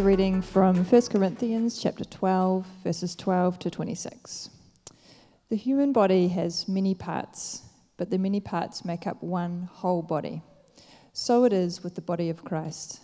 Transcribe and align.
a 0.00 0.02
reading 0.02 0.40
from 0.40 0.82
1 0.82 1.02
Corinthians 1.08 1.78
chapter 1.78 2.04
12, 2.04 2.66
verses 2.82 3.14
12 3.14 3.58
to 3.58 3.70
26. 3.70 4.48
The 5.50 5.56
human 5.56 5.92
body 5.92 6.28
has 6.28 6.66
many 6.66 6.94
parts, 6.94 7.64
but 7.98 8.08
the 8.08 8.16
many 8.16 8.40
parts 8.40 8.82
make 8.82 9.06
up 9.06 9.22
one 9.22 9.68
whole 9.70 10.00
body. 10.00 10.40
So 11.12 11.44
it 11.44 11.52
is 11.52 11.84
with 11.84 11.96
the 11.96 12.00
body 12.00 12.30
of 12.30 12.46
Christ. 12.46 13.00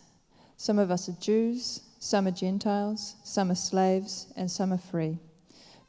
Some 0.57 0.79
of 0.79 0.91
us 0.91 1.07
are 1.11 1.21
Jews, 1.21 1.83
some 1.99 2.27
are 2.29 2.31
Gentiles, 2.31 3.17
some 3.25 3.51
are 3.51 3.57
slaves, 3.57 4.33
and 4.35 4.51
some 4.51 4.73
are 4.73 4.79
free. 4.79 5.19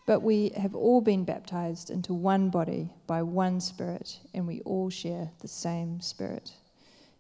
But 0.08 0.22
we 0.22 0.52
have 0.58 0.76
all 0.76 1.00
been 1.00 1.24
baptized 1.24 1.90
into 1.90 2.14
one 2.14 2.50
body 2.50 2.90
by 3.08 3.22
one 3.22 3.62
Spirit, 3.62 4.20
and 4.34 4.46
we 4.46 4.60
all 4.62 4.90
share 4.90 5.30
the 5.40 5.48
same 5.48 6.02
Spirit. 6.02 6.52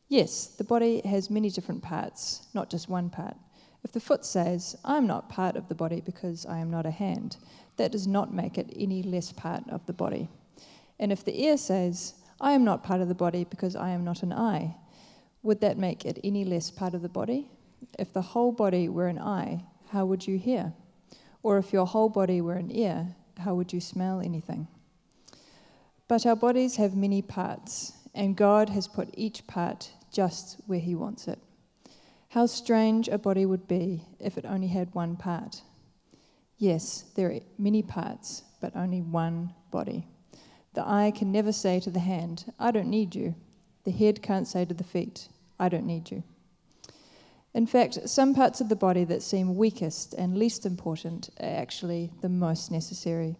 Yes, 0.09 0.47
the 0.47 0.65
body 0.65 1.01
has 1.05 1.29
many 1.29 1.49
different 1.49 1.83
parts, 1.83 2.47
not 2.53 2.69
just 2.69 2.89
one 2.89 3.09
part. 3.09 3.37
If 3.87 3.93
the 3.93 4.01
foot 4.01 4.25
says, 4.25 4.75
I 4.83 4.97
am 4.97 5.07
not 5.07 5.29
part 5.29 5.55
of 5.55 5.69
the 5.69 5.73
body 5.73 6.01
because 6.01 6.45
I 6.45 6.57
am 6.57 6.69
not 6.69 6.85
a 6.85 6.91
hand, 6.91 7.37
that 7.77 7.93
does 7.93 8.05
not 8.05 8.33
make 8.33 8.57
it 8.57 8.69
any 8.75 9.01
less 9.01 9.31
part 9.31 9.63
of 9.69 9.85
the 9.85 9.93
body. 9.93 10.27
And 10.99 11.09
if 11.09 11.23
the 11.23 11.41
ear 11.41 11.55
says, 11.55 12.15
I 12.41 12.51
am 12.51 12.65
not 12.65 12.83
part 12.83 12.99
of 12.99 13.07
the 13.07 13.15
body 13.15 13.45
because 13.45 13.77
I 13.77 13.91
am 13.91 14.03
not 14.03 14.23
an 14.23 14.33
eye, 14.33 14.75
would 15.41 15.61
that 15.61 15.77
make 15.77 16.03
it 16.05 16.19
any 16.21 16.43
less 16.43 16.69
part 16.69 16.95
of 16.95 17.01
the 17.01 17.07
body? 17.07 17.49
If 17.97 18.11
the 18.11 18.21
whole 18.21 18.51
body 18.51 18.89
were 18.89 19.07
an 19.07 19.19
eye, 19.19 19.63
how 19.87 20.05
would 20.05 20.27
you 20.27 20.37
hear? 20.37 20.73
Or 21.41 21.57
if 21.57 21.71
your 21.71 21.85
whole 21.85 22.09
body 22.09 22.41
were 22.41 22.55
an 22.55 22.71
ear, 22.71 23.15
how 23.37 23.55
would 23.55 23.71
you 23.71 23.79
smell 23.79 24.19
anything? 24.19 24.67
But 26.09 26.25
our 26.25 26.35
bodies 26.35 26.75
have 26.75 26.93
many 26.93 27.21
parts, 27.21 27.93
and 28.13 28.35
God 28.35 28.67
has 28.67 28.85
put 28.85 29.11
each 29.13 29.47
part 29.47 29.91
just 30.11 30.57
where 30.67 30.81
He 30.81 30.93
wants 30.93 31.29
it. 31.29 31.39
How 32.29 32.45
strange 32.45 33.07
a 33.07 33.17
body 33.17 33.45
would 33.45 33.67
be 33.67 34.03
if 34.19 34.37
it 34.37 34.45
only 34.45 34.67
had 34.67 34.93
one 34.93 35.15
part. 35.15 35.61
Yes, 36.57 37.05
there 37.15 37.31
are 37.31 37.39
many 37.57 37.81
parts, 37.81 38.43
but 38.59 38.75
only 38.75 39.01
one 39.01 39.53
body. 39.71 40.07
The 40.73 40.87
eye 40.87 41.11
can 41.15 41.31
never 41.31 41.51
say 41.51 41.79
to 41.79 41.89
the 41.89 41.99
hand, 41.99 42.51
I 42.59 42.71
don't 42.71 42.89
need 42.89 43.15
you. 43.15 43.35
The 43.85 43.91
head 43.91 44.21
can't 44.21 44.47
say 44.47 44.65
to 44.65 44.73
the 44.73 44.83
feet, 44.83 45.29
I 45.59 45.69
don't 45.69 45.85
need 45.85 46.11
you. 46.11 46.23
In 47.53 47.65
fact, 47.65 48.09
some 48.09 48.35
parts 48.35 48.59
of 48.59 48.69
the 48.69 48.75
body 48.75 49.03
that 49.05 49.23
seem 49.23 49.55
weakest 49.55 50.13
and 50.13 50.37
least 50.37 50.65
important 50.65 51.29
are 51.39 51.45
actually 51.45 52.11
the 52.21 52.29
most 52.29 52.71
necessary. 52.71 53.37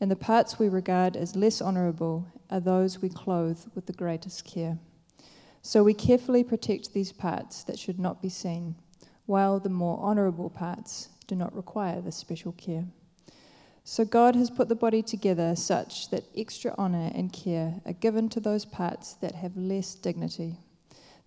And 0.00 0.10
the 0.10 0.16
parts 0.16 0.58
we 0.58 0.68
regard 0.68 1.16
as 1.16 1.36
less 1.36 1.60
honourable 1.60 2.26
are 2.50 2.60
those 2.60 3.02
we 3.02 3.10
clothe 3.10 3.60
with 3.74 3.86
the 3.86 3.92
greatest 3.92 4.44
care. 4.44 4.78
So 5.66 5.82
we 5.82 5.94
carefully 5.94 6.44
protect 6.44 6.92
these 6.92 7.10
parts 7.10 7.64
that 7.64 7.78
should 7.78 7.98
not 7.98 8.20
be 8.20 8.28
seen, 8.28 8.74
while 9.24 9.58
the 9.58 9.70
more 9.70 9.98
honourable 9.98 10.50
parts 10.50 11.08
do 11.26 11.34
not 11.34 11.56
require 11.56 12.02
this 12.02 12.16
special 12.16 12.52
care. 12.52 12.84
So 13.82 14.04
God 14.04 14.36
has 14.36 14.50
put 14.50 14.68
the 14.68 14.74
body 14.74 15.00
together 15.02 15.56
such 15.56 16.10
that 16.10 16.24
extra 16.36 16.74
honour 16.76 17.10
and 17.14 17.32
care 17.32 17.80
are 17.86 17.94
given 17.94 18.28
to 18.28 18.40
those 18.40 18.66
parts 18.66 19.14
that 19.14 19.36
have 19.36 19.56
less 19.56 19.94
dignity. 19.94 20.58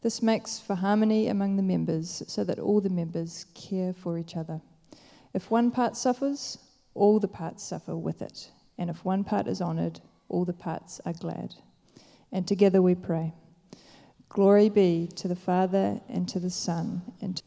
This 0.03 0.21
makes 0.21 0.59
for 0.59 0.75
harmony 0.75 1.29
among 1.29 1.55
the 1.55 1.63
members 1.63 2.21
so 2.27 2.43
that 2.43 2.59
all 2.59 2.79
the 2.79 2.91
members 2.91 3.47
care 3.55 3.91
for 3.91 4.19
each 4.19 4.37
other. 4.37 4.61
If 5.33 5.49
one 5.49 5.71
part 5.71 5.97
suffers, 5.97 6.59
all 6.93 7.19
the 7.19 7.27
parts 7.27 7.63
suffer 7.63 7.97
with 7.97 8.21
it. 8.21 8.51
And 8.77 8.91
if 8.91 9.03
one 9.03 9.23
part 9.23 9.47
is 9.47 9.63
honoured, 9.63 9.99
all 10.29 10.45
the 10.45 10.53
parts 10.53 11.01
are 11.07 11.13
glad. 11.13 11.55
And 12.31 12.47
together 12.47 12.83
we 12.83 12.93
pray. 12.93 13.33
Glory 14.29 14.69
be 14.69 15.09
to 15.15 15.27
the 15.27 15.35
Father 15.35 15.99
and 16.09 16.27
to 16.29 16.39
the 16.39 16.49
Son 16.49 17.01
and 17.21 17.41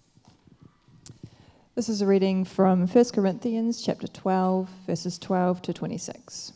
this 1.77 1.89
is 1.89 2.03
a 2.03 2.07
reading 2.07 2.45
from 2.45 2.87
1 2.87 3.05
Corinthians 3.15 3.81
chapter 3.81 4.09
12 4.09 4.69
verses 4.87 5.19
12 5.19 5.63
to 5.63 5.73
26. 5.73 6.53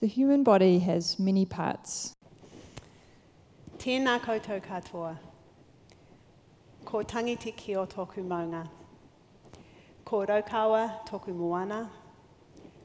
The 0.00 0.06
human 0.06 0.42
body 0.42 0.80
has 0.80 1.18
many 1.18 1.44
parts. 1.44 2.14
Tēnā 3.78 4.18
koutou 4.20 4.60
katoa. 4.60 5.16
Ko 6.84 7.04
tangiti 7.04 7.54
ki 7.56 7.76
o 7.76 7.86
tōku 7.86 8.26
maunga. 8.26 8.68
Ko 10.04 10.26
raukawa 10.26 11.06
tōku 11.06 11.34
moana. 11.34 11.90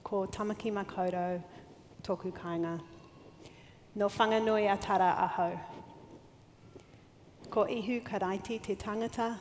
Ko 0.03 0.27
Tāmaki 0.27 0.71
Makaurau 0.71 1.41
tōku 2.03 2.31
kainga. 2.31 2.79
No 3.95 4.07
whanganui 4.07 4.79
tara 4.79 5.15
aho. 5.17 5.59
Ko 7.53 7.67
ihu 7.69 8.01
karaiti 8.01 8.59
te 8.59 8.75
tangata, 8.75 9.37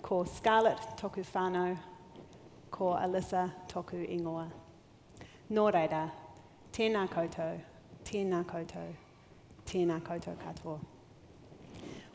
ko 0.00 0.22
Scarlett 0.22 0.78
toku 0.96 1.24
whānau, 1.24 1.76
ko 2.70 2.92
Alyssa 2.94 3.50
toku 3.66 3.96
ingoa. 4.06 4.48
Nō 5.50 5.72
reira, 5.74 6.12
tēnā 6.72 7.08
koutou, 7.10 7.58
tēnā 8.04 8.44
koutou, 8.44 8.94
tēnā 9.66 10.00
koutou 10.02 10.36
katoa. 10.36 10.78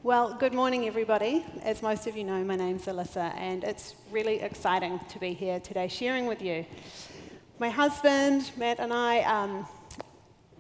Well, 0.02 0.34
good 0.40 0.54
morning, 0.54 0.88
everybody. 0.88 1.46
As 1.62 1.82
most 1.82 2.08
of 2.08 2.16
you 2.16 2.24
know, 2.24 2.42
my 2.46 2.56
name's 2.56 2.86
Alyssa, 2.86 3.36
and 3.36 3.66
it's 3.66 3.96
really 4.12 4.40
exciting 4.40 4.98
to 5.10 5.20
be 5.20 5.34
here 5.34 5.60
today 5.60 5.90
sharing 5.90 6.26
with 6.26 6.42
you. 6.42 6.66
My 7.60 7.70
husband, 7.70 8.50
Matt, 8.56 8.80
and 8.80 8.94
I 8.94 9.24
um, 9.24 9.68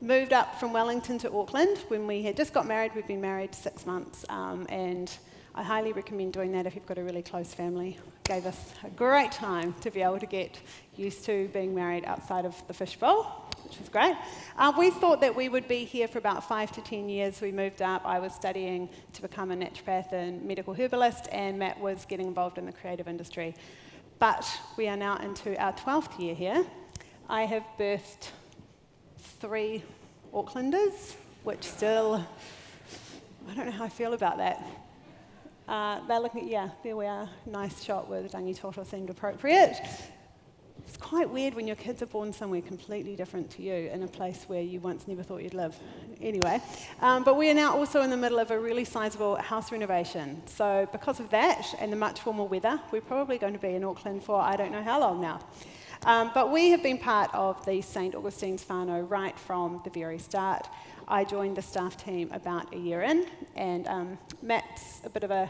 moved 0.01 0.31
up 0.31 0.59
from 0.59 0.71
Wellington 0.71 1.17
to 1.19 1.31
Auckland 1.33 1.77
when 1.89 2.07
we 2.07 2.21
had 2.21 2.37
just 2.37 2.53
got 2.53 2.65
married. 2.65 2.95
We'd 2.95 3.07
been 3.07 3.21
married 3.21 3.53
six 3.53 3.85
months, 3.85 4.25
um, 4.29 4.65
and 4.69 5.11
I 5.55 5.63
highly 5.63 5.91
recommend 5.91 6.33
doing 6.33 6.53
that 6.53 6.65
if 6.65 6.75
you've 6.75 6.85
got 6.85 6.97
a 6.97 7.03
really 7.03 7.21
close 7.21 7.53
family. 7.53 7.97
Gave 8.23 8.45
us 8.45 8.73
a 8.83 8.89
great 8.89 9.31
time 9.31 9.73
to 9.81 9.91
be 9.91 10.01
able 10.01 10.19
to 10.19 10.25
get 10.25 10.59
used 10.95 11.25
to 11.25 11.49
being 11.49 11.75
married 11.75 12.05
outside 12.05 12.45
of 12.45 12.55
the 12.67 12.73
fishbowl, 12.73 13.23
which 13.65 13.77
was 13.77 13.89
great. 13.89 14.15
Uh, 14.57 14.71
we 14.77 14.89
thought 14.89 15.19
that 15.21 15.35
we 15.35 15.49
would 15.49 15.67
be 15.67 15.83
here 15.83 16.07
for 16.07 16.17
about 16.17 16.47
five 16.47 16.71
to 16.73 16.81
ten 16.81 17.09
years. 17.09 17.41
We 17.41 17.51
moved 17.51 17.81
up. 17.81 18.05
I 18.05 18.19
was 18.19 18.33
studying 18.33 18.89
to 19.13 19.21
become 19.21 19.51
a 19.51 19.55
naturopath 19.57 20.13
and 20.13 20.45
medical 20.45 20.73
herbalist, 20.73 21.27
and 21.31 21.59
Matt 21.59 21.79
was 21.79 22.05
getting 22.05 22.27
involved 22.27 22.57
in 22.57 22.65
the 22.65 22.73
creative 22.73 23.07
industry. 23.07 23.53
But 24.17 24.45
we 24.77 24.87
are 24.87 24.97
now 24.97 25.17
into 25.17 25.57
our 25.61 25.73
12th 25.73 26.19
year 26.19 26.35
here. 26.35 26.65
I 27.27 27.43
have 27.43 27.63
birthed 27.77 28.29
three 29.39 29.81
Aucklanders, 30.33 31.15
which 31.43 31.63
still, 31.63 32.25
I 33.49 33.53
don't 33.55 33.67
know 33.67 33.71
how 33.71 33.85
I 33.85 33.89
feel 33.89 34.13
about 34.13 34.37
that. 34.37 34.65
Uh, 35.65 36.05
they're 36.07 36.19
looking, 36.19 36.49
yeah, 36.49 36.69
there 36.83 36.97
we 36.97 37.05
are. 37.05 37.29
Nice 37.45 37.81
shot 37.81 38.09
where 38.09 38.21
the 38.21 38.29
Rangitoto 38.29 38.85
seemed 38.85 39.09
appropriate. 39.09 39.79
It's 40.85 40.97
quite 40.97 41.29
weird 41.29 41.53
when 41.53 41.67
your 41.67 41.77
kids 41.77 42.01
are 42.01 42.07
born 42.07 42.33
somewhere 42.33 42.61
completely 42.61 43.15
different 43.15 43.49
to 43.51 43.61
you 43.61 43.73
in 43.73 44.03
a 44.03 44.07
place 44.07 44.43
where 44.47 44.61
you 44.61 44.81
once 44.81 45.07
never 45.07 45.23
thought 45.23 45.41
you'd 45.41 45.53
live. 45.53 45.77
Anyway, 46.19 46.59
um, 47.01 47.23
but 47.23 47.37
we 47.37 47.49
are 47.49 47.53
now 47.53 47.77
also 47.77 48.01
in 48.01 48.09
the 48.09 48.17
middle 48.17 48.39
of 48.39 48.51
a 48.51 48.59
really 48.59 48.83
sizable 48.83 49.37
house 49.37 49.71
renovation. 49.71 50.41
So, 50.47 50.89
because 50.91 51.19
of 51.21 51.29
that 51.29 51.65
and 51.79 51.93
the 51.93 51.97
much 51.97 52.25
warmer 52.25 52.43
weather, 52.43 52.79
we're 52.91 53.01
probably 53.01 53.37
going 53.37 53.53
to 53.53 53.59
be 53.59 53.75
in 53.75 53.83
Auckland 53.85 54.23
for 54.23 54.41
I 54.41 54.57
don't 54.57 54.71
know 54.71 54.83
how 54.83 54.99
long 54.99 55.21
now. 55.21 55.39
Um, 56.05 56.31
but 56.33 56.51
we 56.51 56.69
have 56.69 56.81
been 56.81 56.97
part 56.97 57.29
of 57.33 57.63
the 57.65 57.81
St. 57.81 58.15
Augustine's 58.15 58.63
whānau 58.63 59.09
right 59.09 59.37
from 59.37 59.81
the 59.83 59.89
very 59.89 60.17
start. 60.17 60.67
I 61.07 61.25
joined 61.25 61.57
the 61.57 61.61
staff 61.61 61.97
team 61.97 62.29
about 62.31 62.73
a 62.73 62.77
year 62.77 63.01
in, 63.01 63.27
and 63.55 63.85
um, 63.87 64.17
Matt's 64.41 65.01
a 65.03 65.09
bit 65.09 65.23
of 65.25 65.31
a 65.31 65.49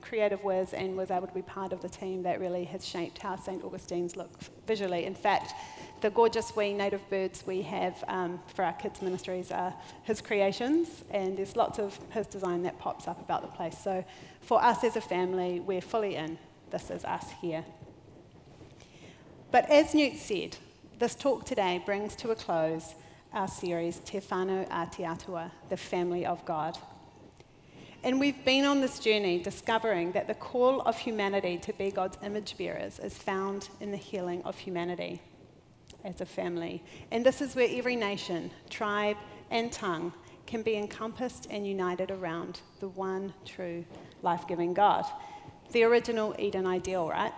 creative 0.00 0.42
whiz 0.44 0.72
and 0.72 0.96
was 0.96 1.10
able 1.10 1.26
to 1.26 1.34
be 1.34 1.42
part 1.42 1.72
of 1.72 1.82
the 1.82 1.88
team 1.88 2.22
that 2.22 2.40
really 2.40 2.64
has 2.64 2.86
shaped 2.86 3.18
how 3.18 3.36
St. 3.36 3.62
Augustine's 3.62 4.16
look 4.16 4.30
visually. 4.66 5.04
In 5.04 5.14
fact, 5.14 5.52
the 6.00 6.10
gorgeous 6.10 6.56
wee 6.56 6.72
native 6.72 7.08
birds 7.10 7.44
we 7.46 7.62
have 7.62 8.02
um, 8.08 8.40
for 8.54 8.64
our 8.64 8.72
kids' 8.72 9.02
ministries 9.02 9.50
are 9.50 9.74
his 10.04 10.20
creations, 10.22 11.04
and 11.10 11.36
there's 11.36 11.54
lots 11.54 11.78
of 11.78 11.98
his 12.10 12.26
design 12.26 12.62
that 12.62 12.78
pops 12.78 13.06
up 13.06 13.20
about 13.20 13.42
the 13.42 13.48
place. 13.48 13.76
So 13.78 14.04
for 14.40 14.62
us 14.62 14.84
as 14.84 14.96
a 14.96 15.02
family, 15.02 15.60
we're 15.60 15.82
fully 15.82 16.16
in. 16.16 16.38
This 16.70 16.90
is 16.90 17.04
us 17.04 17.30
here. 17.42 17.64
But 19.52 19.68
as 19.68 19.94
Newt 19.94 20.16
said, 20.16 20.56
this 20.98 21.14
talk 21.14 21.44
today 21.44 21.82
brings 21.84 22.16
to 22.16 22.30
a 22.30 22.34
close 22.34 22.94
our 23.34 23.46
series 23.46 23.98
Te 23.98 24.18
Whānau 24.18 25.50
the 25.68 25.76
family 25.76 26.24
of 26.24 26.42
God. 26.46 26.78
And 28.02 28.18
we've 28.18 28.42
been 28.46 28.64
on 28.64 28.80
this 28.80 28.98
journey 28.98 29.42
discovering 29.42 30.12
that 30.12 30.26
the 30.26 30.32
call 30.34 30.80
of 30.80 30.96
humanity 30.96 31.58
to 31.58 31.74
be 31.74 31.90
God's 31.90 32.16
image 32.22 32.56
bearers 32.56 32.98
is 32.98 33.18
found 33.18 33.68
in 33.78 33.90
the 33.90 33.98
healing 33.98 34.42
of 34.44 34.56
humanity 34.56 35.20
as 36.02 36.22
a 36.22 36.26
family. 36.26 36.82
And 37.10 37.24
this 37.24 37.42
is 37.42 37.54
where 37.54 37.68
every 37.70 37.94
nation, 37.94 38.50
tribe, 38.70 39.18
and 39.50 39.70
tongue 39.70 40.14
can 40.46 40.62
be 40.62 40.76
encompassed 40.76 41.46
and 41.50 41.66
united 41.66 42.10
around 42.10 42.62
the 42.80 42.88
one 42.88 43.34
true 43.44 43.84
life 44.22 44.48
giving 44.48 44.72
God. 44.72 45.04
The 45.72 45.82
original 45.84 46.34
Eden 46.38 46.66
ideal, 46.66 47.10
right? 47.10 47.32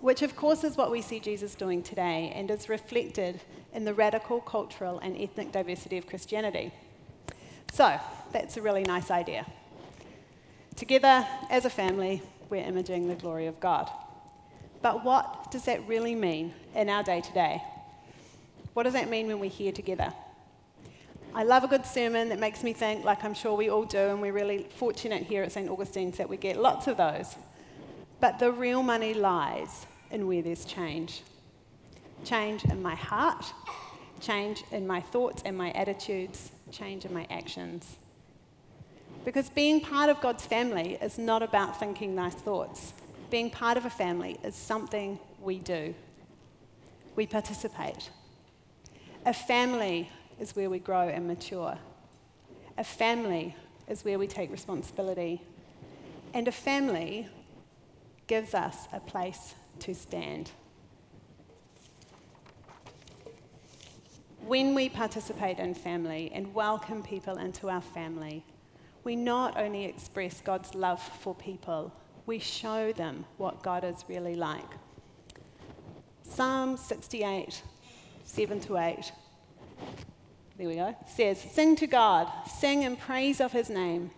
Which 0.00 0.22
of 0.22 0.36
course 0.36 0.64
is 0.64 0.76
what 0.76 0.90
we 0.90 1.00
see 1.02 1.20
Jesus 1.20 1.54
doing 1.54 1.82
today 1.82 2.32
and 2.34 2.50
is 2.50 2.68
reflected 2.68 3.40
in 3.72 3.84
the 3.84 3.94
radical 3.94 4.40
cultural 4.40 4.98
and 4.98 5.16
ethnic 5.20 5.52
diversity 5.52 5.98
of 5.98 6.06
Christianity. 6.06 6.72
So, 7.72 7.98
that's 8.32 8.56
a 8.56 8.62
really 8.62 8.84
nice 8.84 9.10
idea. 9.10 9.46
Together 10.76 11.26
as 11.50 11.64
a 11.64 11.70
family, 11.70 12.22
we're 12.50 12.64
imaging 12.64 13.08
the 13.08 13.14
glory 13.14 13.46
of 13.46 13.58
God. 13.60 13.90
But 14.82 15.04
what 15.04 15.50
does 15.50 15.64
that 15.64 15.86
really 15.88 16.14
mean 16.14 16.54
in 16.74 16.88
our 16.88 17.02
day 17.02 17.20
to 17.20 17.32
day? 17.32 17.62
What 18.74 18.82
does 18.82 18.92
that 18.92 19.08
mean 19.08 19.26
when 19.26 19.40
we're 19.40 19.50
here 19.50 19.72
together? 19.72 20.12
I 21.34 21.42
love 21.42 21.64
a 21.64 21.68
good 21.68 21.84
sermon 21.84 22.28
that 22.30 22.38
makes 22.38 22.62
me 22.62 22.72
think, 22.72 23.04
like 23.04 23.24
I'm 23.24 23.34
sure 23.34 23.54
we 23.54 23.68
all 23.68 23.84
do, 23.84 23.98
and 23.98 24.20
we're 24.20 24.32
really 24.32 24.66
fortunate 24.76 25.22
here 25.22 25.42
at 25.42 25.52
St. 25.52 25.68
Augustine's 25.68 26.18
that 26.18 26.28
we 26.28 26.36
get 26.36 26.58
lots 26.58 26.86
of 26.86 26.96
those. 26.96 27.36
But 28.20 28.38
the 28.38 28.50
real 28.50 28.82
money 28.82 29.14
lies 29.14 29.86
in 30.10 30.26
where 30.26 30.42
there's 30.42 30.64
change 30.64 31.22
change 32.24 32.64
in 32.64 32.82
my 32.82 32.94
heart, 32.94 33.52
change 34.20 34.64
in 34.72 34.86
my 34.86 35.00
thoughts 35.00 35.42
and 35.44 35.56
my 35.56 35.70
attitudes, 35.72 36.50
change 36.72 37.04
in 37.04 37.12
my 37.12 37.26
actions. 37.30 37.96
Because 39.24 39.48
being 39.50 39.80
part 39.80 40.08
of 40.08 40.20
God's 40.20 40.44
family 40.44 40.94
is 41.02 41.18
not 41.18 41.42
about 41.42 41.78
thinking 41.78 42.14
nice 42.14 42.34
thoughts. 42.34 42.94
Being 43.30 43.50
part 43.50 43.76
of 43.76 43.84
a 43.84 43.90
family 43.90 44.38
is 44.44 44.54
something 44.54 45.18
we 45.40 45.58
do, 45.58 45.94
we 47.16 47.26
participate. 47.26 48.10
A 49.24 49.32
family 49.32 50.10
is 50.38 50.54
where 50.54 50.70
we 50.70 50.78
grow 50.78 51.08
and 51.08 51.26
mature. 51.26 51.76
A 52.78 52.84
family 52.84 53.56
is 53.88 54.04
where 54.04 54.18
we 54.18 54.26
take 54.26 54.50
responsibility. 54.50 55.42
And 56.34 56.46
a 56.46 56.52
family 56.52 57.28
gives 58.26 58.54
us 58.54 58.88
a 58.92 59.00
place 59.00 59.54
to 59.80 59.94
stand. 59.94 60.50
When 64.46 64.74
we 64.74 64.88
participate 64.88 65.58
in 65.58 65.74
family 65.74 66.30
and 66.32 66.54
welcome 66.54 67.02
people 67.02 67.36
into 67.38 67.68
our 67.68 67.80
family, 67.80 68.44
we 69.04 69.16
not 69.16 69.56
only 69.56 69.84
express 69.84 70.40
God's 70.40 70.74
love 70.74 71.02
for 71.20 71.34
people, 71.34 71.92
we 72.26 72.38
show 72.38 72.92
them 72.92 73.24
what 73.36 73.62
God 73.62 73.84
is 73.84 74.04
really 74.08 74.34
like. 74.34 74.70
Psalm 76.22 76.76
68, 76.76 77.62
7 78.24 78.60
to 78.60 78.76
8 78.78 79.12
there 80.58 80.68
we 80.68 80.76
go, 80.76 80.96
says, 81.06 81.38
Sing 81.38 81.76
to 81.76 81.86
God, 81.86 82.32
sing 82.46 82.82
in 82.82 82.96
praise 82.96 83.40
of 83.40 83.52
his 83.52 83.68
name. 83.68 84.10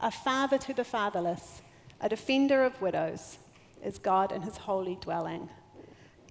A 0.00 0.10
father 0.10 0.58
to 0.58 0.74
the 0.74 0.84
fatherless, 0.84 1.62
a 2.00 2.10
defender 2.10 2.62
of 2.62 2.80
widows, 2.82 3.38
is 3.84 3.98
God 3.98 4.32
in 4.32 4.42
his 4.42 4.56
holy 4.56 4.96
dwelling. 5.00 5.48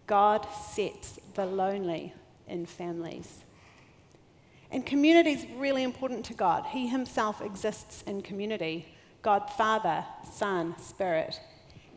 God 0.06 0.48
sets 0.54 1.20
the 1.34 1.46
lonely 1.46 2.14
in 2.48 2.66
families. 2.66 3.40
And 4.72 4.86
community 4.86 5.32
is 5.32 5.46
really 5.56 5.84
important 5.84 6.26
to 6.26 6.34
God. 6.34 6.66
He 6.68 6.88
himself 6.88 7.42
exists 7.42 8.04
in 8.04 8.22
community 8.22 8.94
God, 9.24 9.50
Father, 9.50 10.06
Son, 10.32 10.78
Spirit. 10.80 11.40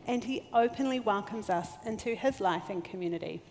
And 0.07 0.23
he 0.23 0.43
openly 0.51 0.99
welcomes 0.99 1.49
us 1.49 1.69
into 1.85 2.15
his 2.15 2.41
life 2.41 2.69
and 2.69 2.83
community. 2.83 3.41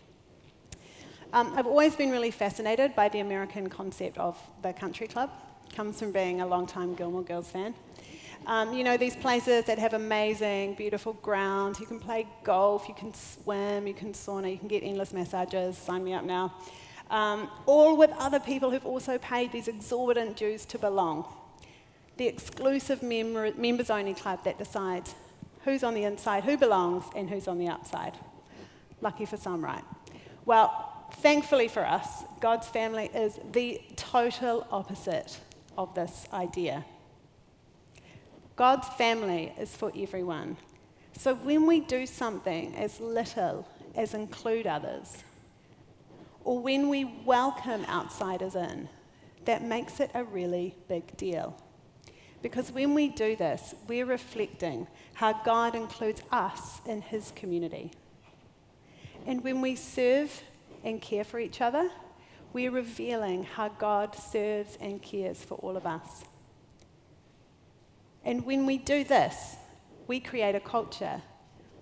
Um, 1.33 1.55
I've 1.57 1.67
always 1.67 1.95
been 1.95 2.11
really 2.11 2.33
fascinated 2.33 2.95
by 2.97 3.09
the 3.09 3.21
American 3.21 3.69
concept 3.69 4.19
of 4.19 4.37
the 4.63 4.73
country 4.73 5.07
club. 5.07 5.31
Comes 5.75 6.01
from 6.01 6.11
being 6.11 6.41
a 6.41 6.47
long-time 6.47 6.95
Gilmore 6.95 7.23
Girls 7.23 7.51
fan. 7.51 7.75
Um, 8.47 8.73
you 8.73 8.85
know, 8.85 8.97
these 8.97 9.17
places 9.17 9.65
that 9.67 9.79
have 9.79 9.93
amazing, 9.93 10.75
beautiful 10.75 11.13
grounds. 11.15 11.79
You 11.79 11.87
can 11.87 12.01
play 12.01 12.27
golf, 12.43 12.89
you 12.89 12.95
can 12.95 13.15
swim, 13.15 13.87
you 13.87 13.95
can 13.95 14.13
sauna, 14.13 14.51
you 14.51 14.59
can 14.59 14.69
get 14.69 14.83
endless 14.83 15.13
massages. 15.13 15.77
Sign 15.77 16.05
me 16.05 16.15
up 16.15 16.25
now. 16.25 16.55
Um, 17.11 17.51
all 17.67 17.97
with 17.97 18.11
other 18.19 18.41
people 18.41 18.71
who've 18.71 18.87
also 18.87 19.19
paid 19.19 19.53
these 19.53 19.69
exorbitant 19.69 20.37
dues 20.37 20.65
to 20.67 20.79
belong. 20.79 21.25
The 22.17 22.27
exclusive 22.27 23.03
member, 23.03 23.53
members 23.57 23.91
only 23.91 24.15
club 24.15 24.45
that 24.45 24.59
decides 24.59 25.15
who's 25.65 25.83
on 25.83 25.95
the 25.95 26.05
inside, 26.05 26.45
who 26.45 26.57
belongs, 26.57 27.05
and 27.15 27.29
who's 27.29 27.49
on 27.49 27.59
the 27.59 27.69
outside. 27.69 28.15
Lucky 29.01 29.27
for 29.27 29.37
some, 29.37 29.63
right? 29.65 29.85
Well, 30.45 30.91
Thankfully 31.15 31.69
for 31.69 31.85
us, 31.85 32.25
God's 32.41 32.69
family 32.69 33.11
is 33.15 33.39
the 33.53 33.81
total 33.97 34.67
opposite 34.71 35.39
of 35.77 35.95
this 35.95 36.27
idea. 36.33 36.85
God's 38.61 38.89
family 38.89 39.55
is 39.59 39.75
for 39.75 39.91
everyone. 39.97 40.59
So 41.15 41.35
when 41.35 41.67
we 41.67 41.81
do 41.81 42.05
something 42.05 42.77
as 42.77 43.01
little 43.01 43.67
as 43.95 44.13
include 44.13 44.67
others, 44.67 45.25
or 46.45 46.59
when 46.59 46.91
we 46.91 47.05
welcome 47.25 47.87
outsiders 47.87 48.57
in, 48.57 48.91
that 49.47 49.63
makes 49.63 49.99
it 49.99 50.11
a 50.13 50.25
really 50.25 50.75
big 50.89 51.17
deal. 51.17 51.57
Because 52.43 52.71
when 52.71 52.93
we 52.93 53.09
do 53.09 53.35
this, 53.35 53.75
we're 53.89 54.05
reflecting 54.05 54.87
how 55.15 55.33
God 55.43 55.75
includes 55.75 56.21
us 56.31 56.83
in 56.85 57.01
his 57.01 57.33
community. 57.35 57.93
And 59.25 59.43
when 59.43 59.63
we 59.63 59.75
serve 59.75 60.43
and 60.85 61.01
care 61.01 61.25
for 61.25 61.39
each 61.39 61.63
other, 61.63 61.89
we're 62.53 62.73
revealing 62.73 63.45
how 63.45 63.69
God 63.69 64.15
serves 64.15 64.77
and 64.83 65.01
cares 65.01 65.43
for 65.43 65.55
all 65.55 65.79
of 65.79 65.87
us. 65.87 66.25
And 68.25 68.45
when 68.45 68.67
we 68.67 68.79
do 68.79 69.05
this, 69.05 69.57
we 70.07 70.21
create 70.21 70.55
a 70.55 70.61
culture 70.61 71.23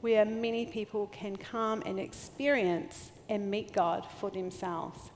where 0.01 0.25
many 0.25 0.67
people 0.67 1.09
can 1.09 1.37
come 1.37 1.83
and 1.85 1.99
experience 1.99 3.11
and 3.29 3.51
meet 3.51 3.73
God 3.73 4.07
for 4.21 4.31
themselves. 4.31 5.11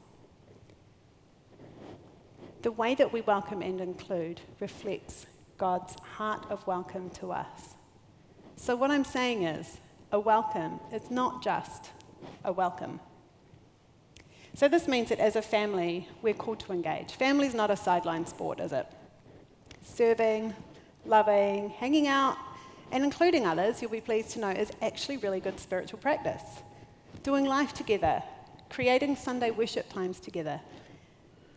The 2.63 2.73
way 2.73 2.95
that 2.95 3.13
we 3.13 3.21
welcome 3.21 3.63
and 3.63 3.81
include 3.81 4.41
reflects 4.61 5.27
God's 5.59 5.95
heart 6.17 6.47
of 6.51 6.67
welcome 6.67 7.11
to 7.11 7.33
us. 7.33 7.75
So, 8.57 8.77
what 8.77 8.91
I'm 8.91 9.05
saying 9.05 9.45
is, 9.45 9.79
a 10.13 10.21
welcome 10.21 10.79
is 10.93 11.11
not 11.11 11.43
just 11.43 11.91
a 12.45 12.53
welcome. 12.53 13.01
So 14.55 14.69
this 14.69 14.87
means 14.87 15.09
that 15.09 15.19
as 15.19 15.37
a 15.37 15.43
family, 15.43 16.09
we're 16.21 16.35
called 16.35 16.61
to 16.61 16.73
engage. 16.73 17.13
Family 17.13 17.47
is 17.47 17.55
not 17.55 17.71
a 17.71 17.77
sideline 17.77 18.27
sport, 18.27 18.61
is 18.61 18.73
it? 18.73 18.87
Serving, 19.83 20.55
loving, 21.05 21.71
hanging 21.71 22.07
out, 22.07 22.37
and 22.91 23.05
including 23.05 23.47
others, 23.47 23.81
you'll 23.81 23.91
be 23.91 24.01
pleased 24.01 24.31
to 24.33 24.41
know, 24.41 24.51
is 24.51 24.71
actually 24.83 25.17
really 25.17 25.41
good 25.41 25.59
spiritual 25.59 25.99
practice. 25.99 26.43
Doing 27.23 27.47
life 27.47 27.73
together, 27.73 28.23
creating 28.69 29.17
Sunday 29.17 29.51
worship 29.51 29.91
times 29.93 30.21
together, 30.21 30.61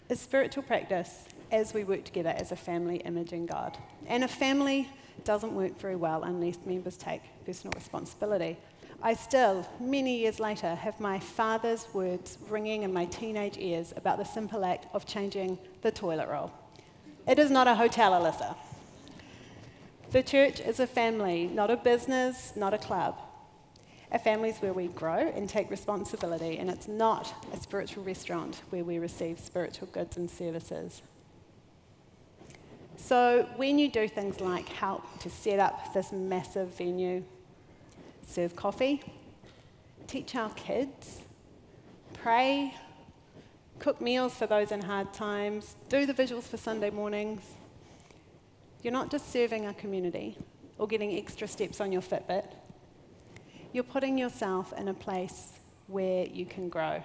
is 0.09 0.19
spiritual 0.19 0.63
practice 0.63 1.25
as 1.51 1.73
we 1.73 1.83
work 1.83 2.03
together 2.03 2.33
as 2.37 2.51
a 2.51 2.55
family 2.55 2.97
imaging 2.97 3.45
God. 3.45 3.77
And 4.07 4.23
a 4.23 4.27
family 4.27 4.89
doesn't 5.23 5.53
work 5.53 5.79
very 5.79 5.95
well 5.95 6.23
unless 6.23 6.57
members 6.65 6.97
take 6.97 7.21
personal 7.45 7.73
responsibility. 7.75 8.57
I 9.01 9.13
still, 9.13 9.67
many 9.79 10.17
years 10.17 10.39
later, 10.39 10.73
have 10.75 10.99
my 10.99 11.19
father's 11.19 11.85
words 11.93 12.37
ringing 12.49 12.83
in 12.83 12.93
my 12.93 13.05
teenage 13.05 13.57
ears 13.57 13.93
about 13.95 14.17
the 14.17 14.23
simple 14.23 14.63
act 14.63 14.87
of 14.93 15.05
changing 15.05 15.57
the 15.81 15.91
toilet 15.91 16.29
roll. 16.29 16.51
It 17.27 17.39
is 17.39 17.51
not 17.51 17.67
a 17.67 17.75
hotel, 17.75 18.11
Alyssa. 18.13 18.55
The 20.11 20.23
church 20.23 20.59
is 20.59 20.79
a 20.79 20.87
family, 20.87 21.47
not 21.47 21.71
a 21.71 21.77
business, 21.77 22.53
not 22.55 22.73
a 22.73 22.77
club. 22.77 23.19
A 24.11 24.19
family 24.19 24.49
is 24.49 24.57
where 24.59 24.71
we 24.71 24.87
grow 24.87 25.17
and 25.17 25.49
take 25.49 25.69
responsibility, 25.69 26.57
and 26.57 26.69
it's 26.69 26.87
not 26.87 27.33
a 27.51 27.59
spiritual 27.59 28.03
restaurant 28.03 28.61
where 28.69 28.83
we 28.83 28.99
receive 28.99 29.39
spiritual 29.39 29.87
goods 29.91 30.15
and 30.15 30.29
services. 30.29 31.01
So, 32.97 33.49
when 33.57 33.77
you 33.77 33.89
do 33.89 34.07
things 34.07 34.39
like 34.39 34.69
help 34.69 35.03
to 35.19 35.29
set 35.29 35.59
up 35.59 35.93
this 35.93 36.11
massive 36.11 36.77
venue, 36.77 37.23
serve 38.25 38.55
coffee, 38.55 39.03
teach 40.07 40.35
our 40.35 40.49
kids, 40.51 41.21
pray, 42.13 42.73
cook 43.79 43.99
meals 43.99 44.35
for 44.35 44.47
those 44.47 44.71
in 44.71 44.81
hard 44.81 45.13
times, 45.13 45.75
do 45.89 46.05
the 46.05 46.13
visuals 46.13 46.43
for 46.43 46.57
Sunday 46.57 46.89
mornings. 46.89 47.41
You're 48.85 48.93
not 48.93 49.09
just 49.09 49.33
serving 49.33 49.65
our 49.65 49.73
community 49.73 50.37
or 50.77 50.87
getting 50.87 51.17
extra 51.17 51.47
steps 51.47 51.81
on 51.81 51.91
your 51.91 52.03
Fitbit. 52.03 52.45
You're 53.73 53.83
putting 53.83 54.15
yourself 54.15 54.73
in 54.77 54.89
a 54.89 54.93
place 54.93 55.53
where 55.87 56.27
you 56.27 56.45
can 56.45 56.69
grow. 56.69 57.03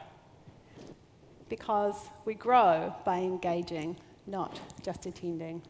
Because 1.48 1.96
we 2.26 2.34
grow 2.34 2.94
by 3.06 3.20
engaging, 3.20 3.96
not 4.26 4.60
just 4.82 5.06
attending. 5.06 5.62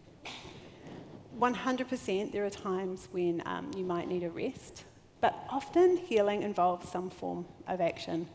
100% 1.39 2.33
there 2.33 2.45
are 2.45 2.51
times 2.51 3.07
when 3.13 3.41
um, 3.47 3.71
you 3.77 3.85
might 3.85 4.09
need 4.09 4.25
a 4.25 4.31
rest 4.31 4.83
but 5.21 5.47
often 5.49 5.97
healing 5.97 6.43
involves 6.43 6.89
some 6.89 7.09
form 7.09 7.47
of 7.69 7.81
action. 7.81 8.27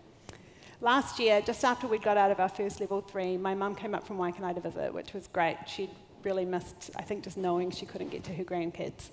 Last 0.80 1.20
year, 1.20 1.42
just 1.42 1.66
after 1.66 1.88
we 1.88 1.98
got 1.98 2.16
out 2.16 2.32
of 2.32 2.40
our 2.40 2.48
first 2.48 2.80
level 2.80 3.02
three, 3.02 3.36
my 3.36 3.54
mum 3.54 3.76
came 3.76 3.94
up 3.94 4.08
from 4.08 4.18
Waikanae 4.18 4.56
to 4.56 4.62
visit, 4.62 4.94
which 4.94 5.14
was 5.14 5.28
great. 5.28 5.58
She'd 5.68 5.90
really 6.26 6.46
missed, 6.46 6.92
I 6.98 7.04
think, 7.04 7.24
just 7.24 7.38
knowing 7.38 7.72
she 7.72 7.86
couldn't 7.86 8.10
get 8.10 8.24
to 8.26 8.34
her 8.34 8.44
grandkids. 8.44 9.10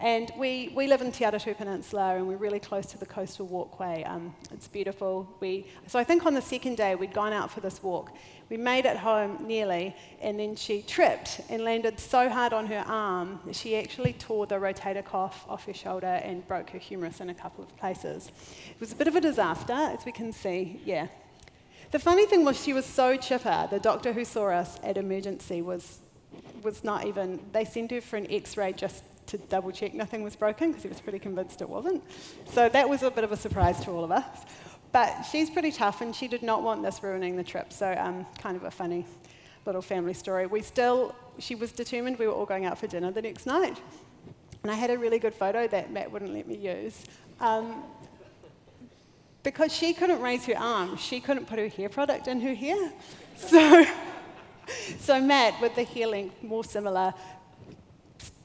And 0.00 0.32
we, 0.36 0.72
we 0.74 0.88
live 0.88 1.00
in 1.00 1.12
Te 1.12 1.24
Atatū 1.24 1.56
Peninsula 1.56 2.16
and 2.16 2.26
we're 2.26 2.36
really 2.36 2.58
close 2.58 2.86
to 2.86 2.98
the 2.98 3.06
coastal 3.06 3.46
walkway. 3.46 4.02
Um, 4.02 4.34
it's 4.50 4.66
beautiful. 4.66 5.28
We, 5.38 5.66
so 5.86 5.96
I 5.96 6.02
think 6.02 6.26
on 6.26 6.34
the 6.34 6.42
second 6.42 6.76
day 6.76 6.96
we'd 6.96 7.14
gone 7.14 7.32
out 7.32 7.52
for 7.52 7.60
this 7.60 7.80
walk. 7.84 8.10
We 8.48 8.56
made 8.56 8.84
it 8.84 8.96
home 8.96 9.46
nearly, 9.46 9.96
and 10.20 10.38
then 10.38 10.56
she 10.56 10.82
tripped 10.82 11.40
and 11.48 11.62
landed 11.64 11.98
so 11.98 12.28
hard 12.28 12.52
on 12.52 12.66
her 12.66 12.84
arm 12.86 13.40
that 13.46 13.56
she 13.56 13.76
actually 13.76 14.12
tore 14.14 14.46
the 14.46 14.56
rotator 14.56 15.04
cuff 15.04 15.46
off 15.48 15.64
her 15.66 15.72
shoulder 15.72 16.20
and 16.24 16.46
broke 16.48 16.70
her 16.70 16.78
humerus 16.78 17.20
in 17.20 17.30
a 17.30 17.34
couple 17.34 17.64
of 17.64 17.74
places. 17.78 18.30
It 18.68 18.80
was 18.80 18.92
a 18.92 18.96
bit 18.96 19.08
of 19.08 19.16
a 19.16 19.20
disaster, 19.20 19.72
as 19.72 20.04
we 20.04 20.12
can 20.12 20.32
see. 20.32 20.80
Yeah. 20.84 21.06
The 21.92 21.98
funny 21.98 22.26
thing 22.26 22.44
was, 22.44 22.62
she 22.62 22.72
was 22.72 22.84
so 22.84 23.16
chipper. 23.16 23.68
The 23.70 23.78
doctor 23.78 24.12
who 24.12 24.24
saw 24.24 24.48
us 24.48 24.80
at 24.82 24.96
emergency 24.96 25.62
was, 25.62 26.00
was 26.62 26.84
not 26.84 27.06
even, 27.06 27.40
they 27.52 27.64
sent 27.64 27.90
her 27.90 28.00
for 28.00 28.16
an 28.16 28.30
x 28.30 28.56
ray 28.56 28.72
just 28.72 29.04
to 29.26 29.38
double 29.38 29.70
check 29.70 29.94
nothing 29.94 30.22
was 30.22 30.36
broken 30.36 30.70
because 30.70 30.82
he 30.82 30.88
was 30.88 31.00
pretty 31.00 31.18
convinced 31.18 31.62
it 31.62 31.68
wasn't. 31.68 32.02
So 32.46 32.68
that 32.68 32.88
was 32.88 33.02
a 33.02 33.10
bit 33.10 33.24
of 33.24 33.32
a 33.32 33.36
surprise 33.36 33.80
to 33.84 33.90
all 33.90 34.04
of 34.04 34.10
us. 34.10 34.44
But 34.92 35.22
she's 35.22 35.48
pretty 35.48 35.72
tough 35.72 36.02
and 36.02 36.14
she 36.14 36.28
did 36.28 36.42
not 36.42 36.62
want 36.62 36.82
this 36.82 37.02
ruining 37.02 37.36
the 37.36 37.44
trip. 37.44 37.72
So, 37.72 37.94
um, 37.98 38.26
kind 38.38 38.56
of 38.56 38.64
a 38.64 38.70
funny 38.70 39.06
little 39.64 39.80
family 39.80 40.12
story. 40.12 40.46
We 40.46 40.60
still, 40.60 41.14
she 41.38 41.54
was 41.54 41.72
determined 41.72 42.18
we 42.18 42.26
were 42.26 42.34
all 42.34 42.44
going 42.44 42.66
out 42.66 42.78
for 42.78 42.86
dinner 42.86 43.10
the 43.10 43.22
next 43.22 43.46
night. 43.46 43.80
And 44.62 44.70
I 44.70 44.74
had 44.74 44.90
a 44.90 44.98
really 44.98 45.18
good 45.18 45.34
photo 45.34 45.66
that 45.68 45.92
Matt 45.92 46.12
wouldn't 46.12 46.32
let 46.32 46.46
me 46.46 46.56
use. 46.56 47.04
Um, 47.40 47.82
because 49.42 49.74
she 49.74 49.92
couldn't 49.92 50.20
raise 50.20 50.44
her 50.46 50.56
arm, 50.56 50.96
she 50.96 51.20
couldn't 51.20 51.46
put 51.46 51.58
her 51.58 51.68
hair 51.68 51.88
product 51.88 52.28
in 52.28 52.40
her 52.40 52.54
hair. 52.54 52.92
So, 53.36 53.84
so 54.98 55.20
Matt, 55.20 55.60
with 55.60 55.74
the 55.74 55.82
healing, 55.82 56.32
more 56.42 56.64
similar, 56.64 57.14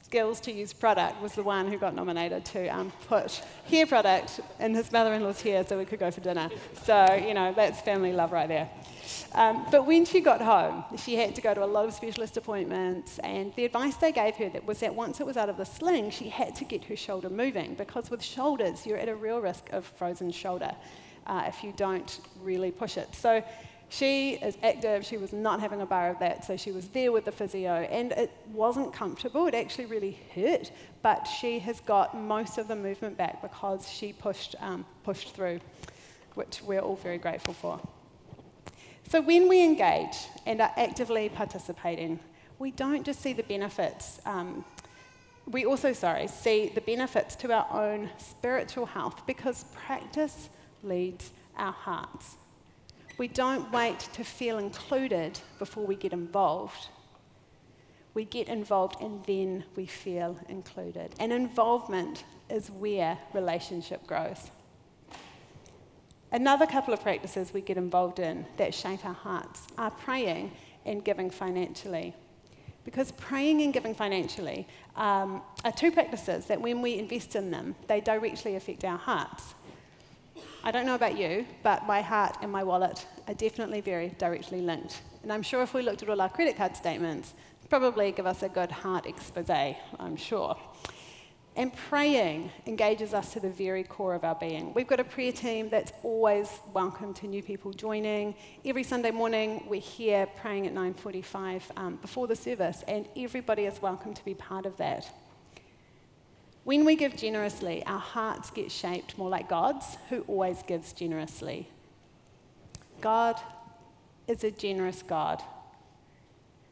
skills 0.07 0.39
to 0.39 0.53
use 0.53 0.71
product 0.71 1.21
was 1.21 1.33
the 1.33 1.43
one 1.43 1.69
who 1.69 1.77
got 1.77 1.93
nominated 1.93 2.45
to 2.45 2.65
um, 2.69 2.89
put 3.09 3.43
hair 3.69 3.85
product 3.85 4.39
in 4.57 4.73
his 4.73 4.89
mother-in-law's 4.89 5.41
hair 5.41 5.65
so 5.67 5.77
we 5.77 5.83
could 5.83 5.99
go 5.99 6.09
for 6.09 6.21
dinner. 6.21 6.49
So, 6.83 7.13
you 7.15 7.33
know, 7.33 7.53
that's 7.53 7.81
family 7.81 8.13
love 8.13 8.31
right 8.31 8.47
there. 8.47 8.69
Um, 9.33 9.65
but 9.69 9.85
when 9.85 10.05
she 10.05 10.21
got 10.21 10.41
home, 10.41 10.85
she 10.97 11.15
had 11.15 11.35
to 11.35 11.41
go 11.41 11.53
to 11.53 11.61
a 11.61 11.65
lot 11.65 11.85
of 11.85 11.93
specialist 11.93 12.37
appointments, 12.37 13.19
and 13.19 13.53
the 13.55 13.65
advice 13.65 13.97
they 13.97 14.13
gave 14.13 14.35
her 14.35 14.47
that 14.49 14.65
was 14.65 14.79
that 14.79 14.95
once 14.95 15.19
it 15.19 15.25
was 15.25 15.35
out 15.35 15.49
of 15.49 15.57
the 15.57 15.65
sling, 15.65 16.09
she 16.09 16.29
had 16.29 16.55
to 16.55 16.63
get 16.63 16.85
her 16.85 16.95
shoulder 16.95 17.29
moving 17.29 17.75
because 17.75 18.09
with 18.09 18.23
shoulders, 18.23 18.85
you're 18.85 18.97
at 18.97 19.09
a 19.09 19.15
real 19.15 19.41
risk 19.41 19.73
of 19.73 19.85
frozen 19.97 20.31
shoulder 20.31 20.71
uh, 21.25 21.43
if 21.47 21.65
you 21.65 21.73
don't 21.75 22.21
really 22.41 22.71
push 22.71 22.97
it. 22.97 23.13
So 23.13 23.43
she 23.89 24.33
is 24.33 24.57
active, 24.63 25.05
she 25.05 25.17
was 25.17 25.31
not 25.31 25.59
having 25.59 25.81
a 25.81 25.85
bar 25.85 26.09
of 26.09 26.19
that, 26.19 26.43
so 26.43 26.57
she 26.57 26.71
was 26.71 26.89
there 26.89 27.11
with 27.11 27.25
the 27.25 27.31
physio, 27.31 27.87
and 27.89 28.11
it 28.11 28.31
wasn't 28.51 28.93
comfortable, 28.93 29.47
it 29.47 29.53
actually 29.53 29.85
really 29.85 30.19
hurt, 30.35 30.71
but 31.01 31.23
she 31.23 31.59
has 31.59 31.79
got 31.81 32.17
most 32.19 32.57
of 32.57 32.67
the 32.67 32.75
movement 32.75 33.17
back 33.17 33.41
because 33.41 33.89
she 33.89 34.11
pushed, 34.11 34.55
um, 34.59 34.85
pushed 35.03 35.33
through, 35.33 35.59
which 36.33 36.61
we're 36.61 36.81
all 36.81 36.97
very 36.97 37.17
grateful 37.17 37.53
for. 37.53 37.79
So 39.09 39.21
when 39.21 39.47
we 39.47 39.63
engage 39.63 40.17
and 40.45 40.59
are 40.61 40.73
actively 40.75 41.29
participating, 41.29 42.19
we 42.59 42.71
don't 42.71 43.05
just 43.05 43.21
see 43.21 43.31
the 43.31 43.43
benefits, 43.43 44.19
um, 44.25 44.65
we 45.45 45.65
also, 45.65 45.93
sorry, 45.93 46.27
see 46.27 46.73
the 46.75 46.81
benefits 46.81 47.37
to 47.37 47.53
our 47.53 47.67
own 47.71 48.09
spiritual 48.17 48.85
health 48.85 49.25
because 49.25 49.63
practice 49.73 50.49
leads 50.83 51.31
our 51.57 51.71
hearts. 51.71 52.35
We 53.17 53.27
don't 53.27 53.71
wait 53.71 53.99
to 54.13 54.23
feel 54.23 54.59
included 54.59 55.39
before 55.57 55.85
we 55.85 55.95
get 55.95 56.13
involved. 56.13 56.89
We 58.13 58.25
get 58.25 58.47
involved 58.47 59.01
and 59.01 59.23
then 59.25 59.63
we 59.75 59.85
feel 59.85 60.37
included. 60.49 61.15
And 61.19 61.33
involvement 61.33 62.25
is 62.49 62.69
where 62.69 63.17
relationship 63.33 64.05
grows. 64.05 64.51
Another 66.31 66.65
couple 66.65 66.93
of 66.93 67.01
practices 67.01 67.53
we 67.53 67.61
get 67.61 67.77
involved 67.77 68.19
in 68.19 68.45
that 68.57 68.73
shape 68.73 69.05
our 69.05 69.13
hearts 69.13 69.67
are 69.77 69.91
praying 69.91 70.51
and 70.85 71.03
giving 71.03 71.29
financially. 71.29 72.13
Because 72.83 73.11
praying 73.13 73.61
and 73.61 73.73
giving 73.73 73.93
financially 73.93 74.67
um, 74.95 75.41
are 75.65 75.71
two 75.71 75.91
practices 75.91 76.45
that, 76.45 76.61
when 76.61 76.81
we 76.81 76.97
invest 76.97 77.35
in 77.35 77.51
them, 77.51 77.75
they 77.87 77.99
directly 77.99 78.55
affect 78.55 78.83
our 78.83 78.97
hearts. 78.97 79.53
I 80.67 80.71
don't 80.71 80.85
know 80.85 80.95
about 80.95 81.17
you, 81.17 81.45
but 81.63 81.87
my 81.87 82.01
heart 82.01 82.39
and 82.41 82.51
my 82.51 82.61
wallet 82.61 83.07
are 83.29 83.33
definitely 83.33 83.79
very 83.79 84.09
directly 84.17 84.59
linked. 84.59 85.01
And 85.23 85.31
I'm 85.31 85.41
sure 85.41 85.61
if 85.61 85.73
we 85.73 85.81
looked 85.81 86.03
at 86.03 86.09
all 86.09 86.19
our 86.19 86.27
credit 86.27 86.57
card 86.57 86.75
statements, 86.75 87.35
probably 87.69 88.11
give 88.11 88.25
us 88.25 88.43
a 88.43 88.49
good 88.49 88.69
heart 88.69 89.05
expose, 89.05 89.49
I'm 89.97 90.17
sure. 90.17 90.57
And 91.55 91.73
praying 91.73 92.51
engages 92.65 93.13
us 93.13 93.31
to 93.31 93.39
the 93.39 93.49
very 93.49 93.85
core 93.85 94.13
of 94.13 94.25
our 94.25 94.35
being. 94.35 94.73
We've 94.73 94.85
got 94.85 94.99
a 94.99 95.05
prayer 95.05 95.31
team 95.31 95.69
that's 95.69 95.93
always 96.03 96.59
welcome 96.73 97.13
to 97.13 97.27
new 97.27 97.41
people 97.41 97.71
joining. 97.71 98.35
Every 98.65 98.83
Sunday 98.83 99.11
morning, 99.11 99.63
we're 99.69 99.79
here 99.79 100.27
praying 100.35 100.67
at 100.67 100.73
9:45 100.73 101.61
um, 101.77 101.95
before 101.95 102.27
the 102.27 102.35
service, 102.35 102.83
and 102.89 103.07
everybody 103.15 103.63
is 103.63 103.81
welcome 103.81 104.13
to 104.13 104.25
be 104.25 104.33
part 104.33 104.65
of 104.65 104.75
that. 104.75 105.09
When 106.67 106.83
we 106.83 106.97
give 106.97 107.15
generously, 107.15 107.81
our 107.85 107.97
hearts 107.97 108.51
get 108.51 108.73
shaped 108.73 109.17
more 109.17 109.29
like 109.29 109.47
God's, 109.47 109.95
who 110.09 110.25
always 110.27 110.63
gives 110.63 110.91
generously. 110.91 111.69
God 112.99 113.39
is 114.27 114.43
a 114.43 114.51
generous 114.51 115.01
God. 115.01 115.41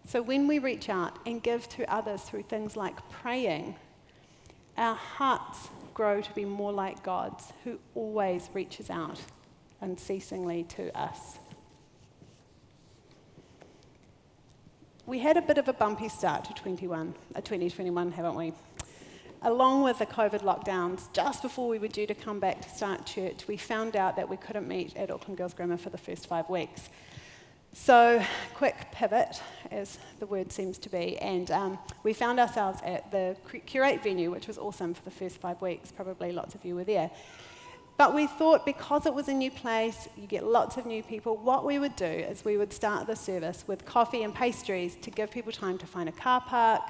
So 0.05 0.21
when 0.21 0.47
we 0.47 0.59
reach 0.59 0.89
out 0.89 1.17
and 1.25 1.41
give 1.41 1.69
to 1.69 1.89
others 1.89 2.23
through 2.23 2.41
things 2.41 2.75
like 2.75 3.09
praying, 3.09 3.75
our 4.77 4.95
hearts 4.95 5.69
grow 5.93 6.19
to 6.19 6.33
be 6.33 6.43
more 6.43 6.73
like 6.73 7.01
God's, 7.01 7.53
who 7.63 7.79
always 7.95 8.49
reaches 8.53 8.89
out 8.89 9.21
unceasingly 9.79 10.63
to 10.63 10.93
us. 10.93 11.39
We 15.05 15.19
had 15.19 15.37
a 15.37 15.41
bit 15.41 15.57
of 15.57 15.69
a 15.69 15.73
bumpy 15.73 16.09
start 16.09 16.43
to 16.43 16.53
21, 16.53 17.15
uh, 17.33 17.39
2021, 17.39 18.11
haven't 18.11 18.35
we? 18.35 18.51
Along 19.45 19.83
with 19.83 19.99
the 19.99 20.07
COVID 20.07 20.41
lockdowns, 20.41 21.13
just 21.13 21.43
before 21.43 21.69
we 21.69 21.77
were 21.77 21.87
due 21.87 22.07
to 22.07 22.15
come 22.15 22.39
back 22.39 22.61
to 22.61 22.69
start 22.69 23.05
church, 23.05 23.47
we 23.47 23.55
found 23.55 23.95
out 23.95 24.15
that 24.15 24.27
we 24.27 24.37
couldn't 24.37 24.67
meet 24.67 24.97
at 24.97 25.11
Auckland 25.11 25.37
Girls 25.37 25.53
Grammar 25.53 25.77
for 25.77 25.91
the 25.91 25.99
first 25.99 26.25
five 26.25 26.49
weeks. 26.49 26.89
So, 27.71 28.23
quick 28.55 28.87
pivot, 28.91 29.41
as 29.69 29.99
the 30.19 30.25
word 30.25 30.51
seems 30.51 30.79
to 30.79 30.89
be, 30.89 31.17
and 31.19 31.51
um, 31.51 31.77
we 32.03 32.13
found 32.13 32.39
ourselves 32.39 32.79
at 32.83 33.11
the 33.11 33.35
Curate 33.67 34.01
venue, 34.01 34.31
which 34.31 34.47
was 34.47 34.57
awesome 34.57 34.95
for 34.95 35.03
the 35.03 35.11
first 35.11 35.37
five 35.37 35.61
weeks. 35.61 35.91
Probably 35.91 36.31
lots 36.31 36.55
of 36.55 36.65
you 36.65 36.73
were 36.73 36.83
there. 36.83 37.11
But 37.97 38.15
we 38.15 38.27
thought 38.27 38.65
because 38.65 39.05
it 39.05 39.13
was 39.13 39.27
a 39.27 39.33
new 39.33 39.51
place, 39.51 40.09
you 40.17 40.25
get 40.25 40.43
lots 40.43 40.77
of 40.77 40.85
new 40.85 41.03
people, 41.03 41.37
what 41.37 41.65
we 41.65 41.77
would 41.77 41.95
do 41.95 42.05
is 42.05 42.43
we 42.43 42.57
would 42.57 42.73
start 42.73 43.07
the 43.07 43.15
service 43.15 43.63
with 43.67 43.85
coffee 43.85 44.23
and 44.23 44.33
pastries 44.33 44.95
to 45.01 45.11
give 45.11 45.29
people 45.29 45.51
time 45.51 45.77
to 45.77 45.85
find 45.85 46.09
a 46.09 46.11
car 46.11 46.41
park, 46.41 46.81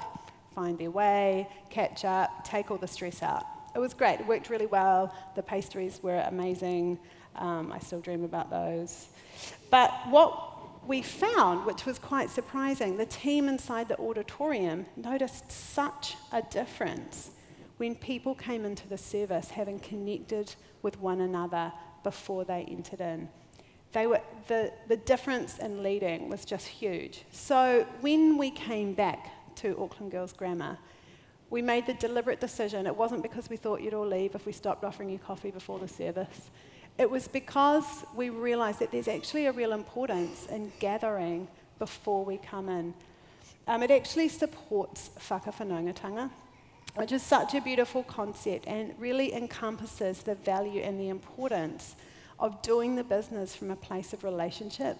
find 0.56 0.78
their 0.78 0.90
way, 0.90 1.46
catch 1.68 2.06
up, 2.06 2.42
take 2.42 2.70
all 2.70 2.78
the 2.78 2.88
stress 2.88 3.22
out. 3.22 3.44
It 3.74 3.78
was 3.78 3.92
great. 3.92 4.20
It 4.20 4.26
worked 4.26 4.48
really 4.48 4.66
well. 4.66 5.14
The 5.34 5.42
pastries 5.42 6.02
were 6.02 6.24
amazing. 6.26 6.98
Um, 7.36 7.70
I 7.70 7.78
still 7.78 8.00
dream 8.00 8.24
about 8.24 8.48
those. 8.48 9.08
But 9.70 9.90
what 10.08 10.32
we 10.88 11.02
found, 11.02 11.66
which 11.66 11.84
was 11.84 11.98
quite 11.98 12.30
surprising, 12.30 12.96
the 12.96 13.04
team 13.04 13.48
inside 13.48 13.88
the 13.88 13.98
auditorium 13.98 14.86
noticed 14.96 15.52
such 15.52 16.16
a 16.32 16.40
difference 16.40 17.32
when 17.76 17.94
people 17.94 18.34
came 18.34 18.64
into 18.64 18.88
the 18.88 18.96
service 18.96 19.50
having 19.50 19.78
connected 19.78 20.54
with 20.80 20.98
one 20.98 21.20
another 21.20 21.70
before 22.02 22.46
they 22.46 22.62
entered 22.62 23.02
in. 23.02 23.28
They 23.92 24.06
were, 24.06 24.22
the, 24.48 24.72
the 24.88 24.96
difference 24.96 25.58
in 25.58 25.82
leading 25.82 26.30
was 26.30 26.46
just 26.46 26.66
huge. 26.66 27.24
So 27.30 27.86
when 28.00 28.38
we 28.38 28.50
came 28.50 28.94
back 28.94 29.35
to 29.56 29.78
Auckland 29.80 30.12
Girls 30.12 30.32
Grammar, 30.32 30.78
we 31.50 31.62
made 31.62 31.86
the 31.86 31.94
deliberate 31.94 32.40
decision. 32.40 32.86
It 32.86 32.96
wasn't 32.96 33.22
because 33.22 33.48
we 33.48 33.56
thought 33.56 33.80
you'd 33.80 33.94
all 33.94 34.06
leave 34.06 34.34
if 34.34 34.46
we 34.46 34.52
stopped 34.52 34.84
offering 34.84 35.10
you 35.10 35.18
coffee 35.18 35.50
before 35.50 35.78
the 35.78 35.88
service. 35.88 36.50
It 36.98 37.10
was 37.10 37.28
because 37.28 38.04
we 38.14 38.30
realised 38.30 38.78
that 38.80 38.90
there's 38.90 39.08
actually 39.08 39.46
a 39.46 39.52
real 39.52 39.72
importance 39.72 40.46
in 40.46 40.72
gathering 40.80 41.46
before 41.78 42.24
we 42.24 42.38
come 42.38 42.68
in. 42.68 42.94
Um, 43.68 43.82
it 43.82 43.90
actually 43.90 44.28
supports 44.28 45.10
whakawhanaungatanga, 45.28 46.30
which 46.94 47.12
is 47.12 47.22
such 47.22 47.54
a 47.54 47.60
beautiful 47.60 48.02
concept 48.04 48.66
and 48.66 48.94
really 48.98 49.34
encompasses 49.34 50.22
the 50.22 50.36
value 50.36 50.80
and 50.80 50.98
the 50.98 51.08
importance 51.08 51.96
of 52.38 52.62
doing 52.62 52.96
the 52.96 53.04
business 53.04 53.54
from 53.54 53.70
a 53.70 53.76
place 53.76 54.12
of 54.12 54.24
relationship 54.24 54.98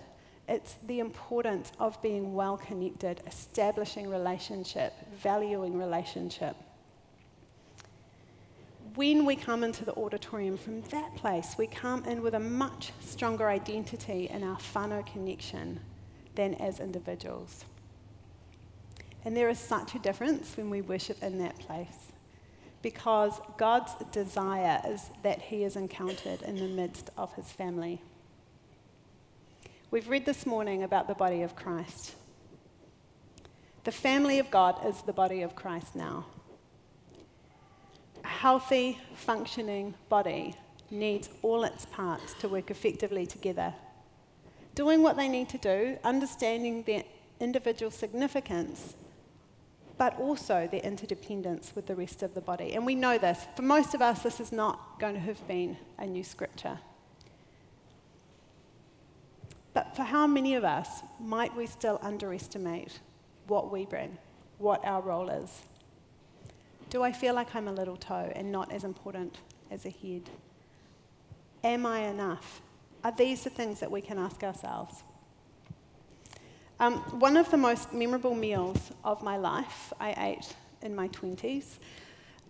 it's 0.48 0.74
the 0.86 1.00
importance 1.00 1.72
of 1.80 2.00
being 2.02 2.34
well 2.34 2.56
connected, 2.56 3.20
establishing 3.26 4.08
relationship, 4.08 4.92
valuing 5.20 5.76
relationship. 5.76 6.56
When 8.94 9.26
we 9.26 9.36
come 9.36 9.64
into 9.64 9.84
the 9.84 9.94
auditorium 9.94 10.56
from 10.56 10.82
that 10.82 11.14
place, 11.16 11.56
we 11.58 11.66
come 11.66 12.04
in 12.04 12.22
with 12.22 12.34
a 12.34 12.40
much 12.40 12.92
stronger 13.00 13.48
identity 13.48 14.28
in 14.28 14.42
our 14.42 14.56
whānau 14.56 15.04
connection 15.04 15.80
than 16.34 16.54
as 16.54 16.80
individuals. 16.80 17.64
And 19.24 19.36
there 19.36 19.48
is 19.48 19.58
such 19.58 19.94
a 19.94 19.98
difference 19.98 20.56
when 20.56 20.70
we 20.70 20.80
worship 20.80 21.22
in 21.22 21.38
that 21.38 21.58
place 21.58 22.12
because 22.80 23.40
God's 23.58 23.92
desire 24.12 24.80
is 24.86 25.10
that 25.24 25.42
he 25.42 25.64
is 25.64 25.74
encountered 25.74 26.42
in 26.42 26.54
the 26.54 26.68
midst 26.68 27.10
of 27.18 27.34
his 27.34 27.50
family. 27.50 28.00
We've 29.92 30.08
read 30.08 30.26
this 30.26 30.46
morning 30.46 30.82
about 30.82 31.06
the 31.06 31.14
body 31.14 31.42
of 31.42 31.54
Christ. 31.54 32.16
The 33.84 33.92
family 33.92 34.40
of 34.40 34.50
God 34.50 34.84
is 34.84 35.00
the 35.02 35.12
body 35.12 35.42
of 35.42 35.54
Christ 35.54 35.94
now. 35.94 36.26
A 38.24 38.26
healthy, 38.26 38.98
functioning 39.14 39.94
body 40.08 40.56
needs 40.90 41.30
all 41.40 41.62
its 41.62 41.86
parts 41.86 42.34
to 42.40 42.48
work 42.48 42.72
effectively 42.72 43.26
together. 43.26 43.72
Doing 44.74 45.04
what 45.04 45.16
they 45.16 45.28
need 45.28 45.48
to 45.50 45.58
do, 45.58 45.96
understanding 46.02 46.82
their 46.82 47.04
individual 47.38 47.92
significance, 47.92 48.94
but 49.98 50.18
also 50.18 50.68
their 50.68 50.80
interdependence 50.80 51.76
with 51.76 51.86
the 51.86 51.94
rest 51.94 52.24
of 52.24 52.34
the 52.34 52.40
body. 52.40 52.72
And 52.74 52.84
we 52.84 52.96
know 52.96 53.18
this. 53.18 53.46
For 53.54 53.62
most 53.62 53.94
of 53.94 54.02
us, 54.02 54.24
this 54.24 54.40
is 54.40 54.50
not 54.50 54.98
going 54.98 55.14
to 55.14 55.20
have 55.20 55.46
been 55.46 55.76
a 55.96 56.06
new 56.06 56.24
scripture. 56.24 56.80
But 59.76 59.94
for 59.94 60.04
how 60.04 60.26
many 60.26 60.54
of 60.54 60.64
us 60.64 61.02
might 61.20 61.54
we 61.54 61.66
still 61.66 61.98
underestimate 62.00 62.98
what 63.46 63.70
we 63.70 63.84
bring, 63.84 64.16
what 64.56 64.82
our 64.86 65.02
role 65.02 65.28
is? 65.28 65.64
Do 66.88 67.02
I 67.02 67.12
feel 67.12 67.34
like 67.34 67.54
I'm 67.54 67.68
a 67.68 67.72
little 67.72 67.98
toe 67.98 68.32
and 68.34 68.50
not 68.50 68.72
as 68.72 68.84
important 68.84 69.36
as 69.70 69.84
a 69.84 69.90
head? 69.90 70.30
Am 71.62 71.84
I 71.84 72.06
enough? 72.06 72.62
Are 73.04 73.12
these 73.12 73.44
the 73.44 73.50
things 73.50 73.78
that 73.80 73.90
we 73.90 74.00
can 74.00 74.18
ask 74.18 74.42
ourselves? 74.42 75.02
Um, 76.80 76.94
one 77.20 77.36
of 77.36 77.50
the 77.50 77.58
most 77.58 77.92
memorable 77.92 78.34
meals 78.34 78.78
of 79.04 79.22
my 79.22 79.36
life 79.36 79.92
I 80.00 80.14
ate 80.16 80.54
in 80.80 80.94
my 80.96 81.08
20s. 81.08 81.76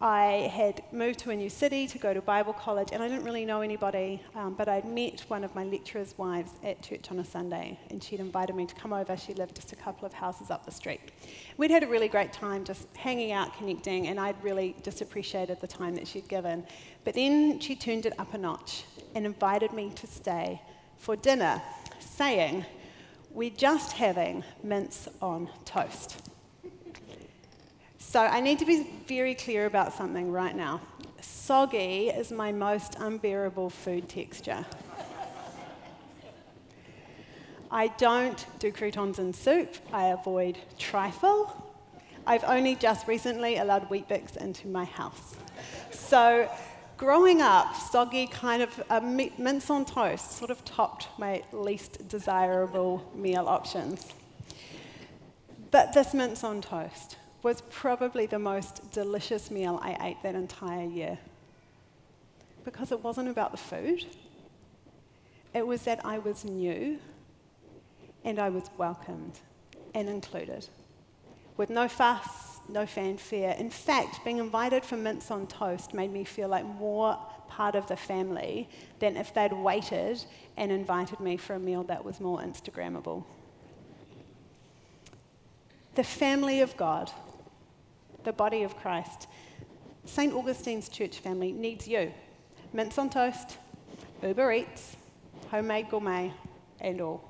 I 0.00 0.50
had 0.52 0.82
moved 0.92 1.20
to 1.20 1.30
a 1.30 1.36
new 1.36 1.48
city 1.48 1.86
to 1.86 1.96
go 1.96 2.12
to 2.12 2.20
Bible 2.20 2.52
college, 2.52 2.90
and 2.92 3.02
I 3.02 3.08
didn't 3.08 3.24
really 3.24 3.46
know 3.46 3.62
anybody, 3.62 4.20
um, 4.34 4.52
but 4.52 4.68
I'd 4.68 4.84
met 4.84 5.24
one 5.28 5.42
of 5.42 5.54
my 5.54 5.64
lecturer's 5.64 6.16
wives 6.18 6.52
at 6.62 6.82
church 6.82 7.10
on 7.10 7.18
a 7.18 7.24
Sunday, 7.24 7.78
and 7.88 8.04
she'd 8.04 8.20
invited 8.20 8.54
me 8.54 8.66
to 8.66 8.74
come 8.74 8.92
over. 8.92 9.16
She 9.16 9.32
lived 9.32 9.56
just 9.56 9.72
a 9.72 9.76
couple 9.76 10.04
of 10.04 10.12
houses 10.12 10.50
up 10.50 10.66
the 10.66 10.70
street. 10.70 11.00
We'd 11.56 11.70
had 11.70 11.82
a 11.82 11.86
really 11.86 12.08
great 12.08 12.30
time 12.30 12.62
just 12.62 12.94
hanging 12.94 13.32
out, 13.32 13.56
connecting, 13.56 14.08
and 14.08 14.20
I'd 14.20 14.42
really 14.44 14.76
just 14.82 15.00
appreciated 15.00 15.62
the 15.62 15.66
time 15.66 15.94
that 15.94 16.06
she'd 16.06 16.28
given. 16.28 16.66
But 17.04 17.14
then 17.14 17.58
she 17.60 17.74
turned 17.74 18.04
it 18.04 18.12
up 18.18 18.34
a 18.34 18.38
notch 18.38 18.84
and 19.14 19.24
invited 19.24 19.72
me 19.72 19.92
to 19.96 20.06
stay 20.06 20.60
for 20.98 21.16
dinner, 21.16 21.62
saying, 22.00 22.66
we're 23.30 23.48
just 23.48 23.92
having 23.92 24.44
mince 24.62 25.08
on 25.22 25.48
toast. 25.64 26.20
So 28.08 28.20
I 28.20 28.40
need 28.40 28.60
to 28.60 28.64
be 28.64 28.86
very 29.08 29.34
clear 29.34 29.66
about 29.66 29.92
something 29.92 30.30
right 30.30 30.54
now. 30.54 30.80
Soggy 31.20 32.08
is 32.08 32.30
my 32.30 32.52
most 32.52 32.94
unbearable 33.00 33.68
food 33.68 34.08
texture. 34.08 34.64
I 37.68 37.88
don't 37.88 38.46
do 38.60 38.70
croutons 38.70 39.18
in 39.18 39.34
soup. 39.34 39.74
I 39.92 40.06
avoid 40.06 40.56
trifle. 40.78 41.74
I've 42.28 42.44
only 42.44 42.76
just 42.76 43.08
recently 43.08 43.56
allowed 43.56 43.90
Weet-Bix 43.90 44.36
into 44.36 44.68
my 44.68 44.84
house. 44.84 45.34
So 45.90 46.48
growing 46.96 47.42
up, 47.42 47.74
soggy 47.74 48.28
kind 48.28 48.62
of 48.62 48.82
uh, 48.88 49.00
mince 49.00 49.68
on 49.68 49.84
toast 49.84 50.30
sort 50.30 50.52
of 50.52 50.64
topped 50.64 51.08
my 51.18 51.42
least 51.52 52.08
desirable 52.08 53.10
meal 53.16 53.48
options. 53.48 54.14
But 55.72 55.92
this 55.92 56.14
mince 56.14 56.44
on 56.44 56.62
toast 56.62 57.16
was 57.46 57.60
probably 57.70 58.26
the 58.26 58.40
most 58.40 58.90
delicious 58.90 59.52
meal 59.52 59.78
I 59.80 59.96
ate 60.08 60.16
that 60.24 60.34
entire 60.34 60.84
year. 60.84 61.16
Because 62.64 62.90
it 62.90 63.04
wasn't 63.04 63.28
about 63.28 63.52
the 63.52 63.56
food, 63.56 64.04
it 65.54 65.64
was 65.64 65.82
that 65.82 66.04
I 66.04 66.18
was 66.18 66.44
new 66.44 66.98
and 68.24 68.40
I 68.40 68.48
was 68.48 68.64
welcomed 68.76 69.38
and 69.94 70.08
included. 70.08 70.66
With 71.56 71.70
no 71.70 71.86
fuss, 71.86 72.58
no 72.68 72.84
fanfare. 72.84 73.54
In 73.56 73.70
fact, 73.70 74.24
being 74.24 74.38
invited 74.38 74.84
for 74.84 74.96
mince 74.96 75.30
on 75.30 75.46
toast 75.46 75.94
made 75.94 76.12
me 76.12 76.24
feel 76.24 76.48
like 76.48 76.64
more 76.64 77.16
part 77.46 77.76
of 77.76 77.86
the 77.86 77.96
family 77.96 78.68
than 78.98 79.16
if 79.16 79.32
they'd 79.32 79.52
waited 79.52 80.24
and 80.56 80.72
invited 80.72 81.20
me 81.20 81.36
for 81.36 81.54
a 81.54 81.60
meal 81.60 81.84
that 81.84 82.04
was 82.04 82.18
more 82.18 82.40
Instagrammable. 82.40 83.22
The 85.94 86.02
family 86.02 86.60
of 86.60 86.76
God, 86.76 87.12
the 88.26 88.32
body 88.32 88.64
of 88.64 88.76
Christ, 88.76 89.28
St. 90.04 90.34
Augustine's 90.34 90.88
church 90.88 91.20
family 91.20 91.52
needs 91.52 91.86
you. 91.86 92.12
Mince 92.72 92.98
on 92.98 93.08
toast, 93.08 93.56
Uber 94.20 94.52
Eats, 94.52 94.96
homemade 95.48 95.88
gourmet, 95.88 96.32
and 96.80 97.00
all. 97.00 97.22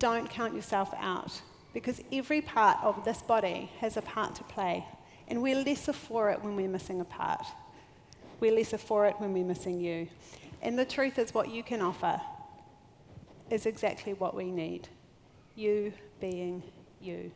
Don't 0.00 0.28
count 0.28 0.54
yourself 0.54 0.92
out 0.98 1.40
because 1.72 2.02
every 2.12 2.40
part 2.40 2.76
of 2.82 3.04
this 3.04 3.22
body 3.22 3.70
has 3.78 3.96
a 3.96 4.02
part 4.02 4.34
to 4.34 4.42
play, 4.44 4.84
and 5.28 5.40
we're 5.40 5.56
lesser 5.56 5.92
for 5.92 6.30
it 6.30 6.42
when 6.42 6.56
we're 6.56 6.68
missing 6.68 7.00
a 7.00 7.04
part. 7.04 7.46
We're 8.40 8.52
lesser 8.52 8.78
for 8.78 9.06
it 9.06 9.14
when 9.18 9.32
we're 9.32 9.44
missing 9.44 9.80
you. 9.80 10.08
And 10.60 10.76
the 10.76 10.84
truth 10.84 11.20
is, 11.20 11.32
what 11.32 11.48
you 11.48 11.62
can 11.62 11.80
offer 11.80 12.20
is 13.48 13.66
exactly 13.66 14.14
what 14.14 14.34
we 14.34 14.50
need 14.50 14.88
you 15.54 15.92
being 16.20 16.64
you. 17.00 17.30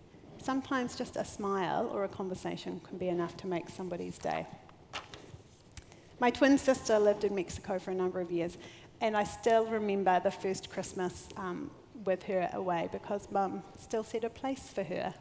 Sometimes 0.46 0.94
just 0.94 1.16
a 1.16 1.24
smile 1.24 1.90
or 1.92 2.04
a 2.04 2.08
conversation 2.08 2.80
can 2.86 2.98
be 2.98 3.08
enough 3.08 3.36
to 3.38 3.48
make 3.48 3.68
somebody's 3.68 4.16
day. 4.16 4.46
My 6.20 6.30
twin 6.30 6.56
sister 6.56 7.00
lived 7.00 7.24
in 7.24 7.34
Mexico 7.34 7.80
for 7.80 7.90
a 7.90 7.94
number 7.96 8.20
of 8.20 8.30
years, 8.30 8.56
and 9.00 9.16
I 9.16 9.24
still 9.24 9.66
remember 9.66 10.20
the 10.20 10.30
first 10.30 10.70
Christmas 10.70 11.28
um, 11.36 11.72
with 12.04 12.22
her 12.22 12.48
away 12.52 12.88
because 12.92 13.28
mum 13.32 13.64
still 13.76 14.04
set 14.04 14.22
a 14.22 14.30
place 14.30 14.70
for 14.70 14.84
her. 14.84 15.12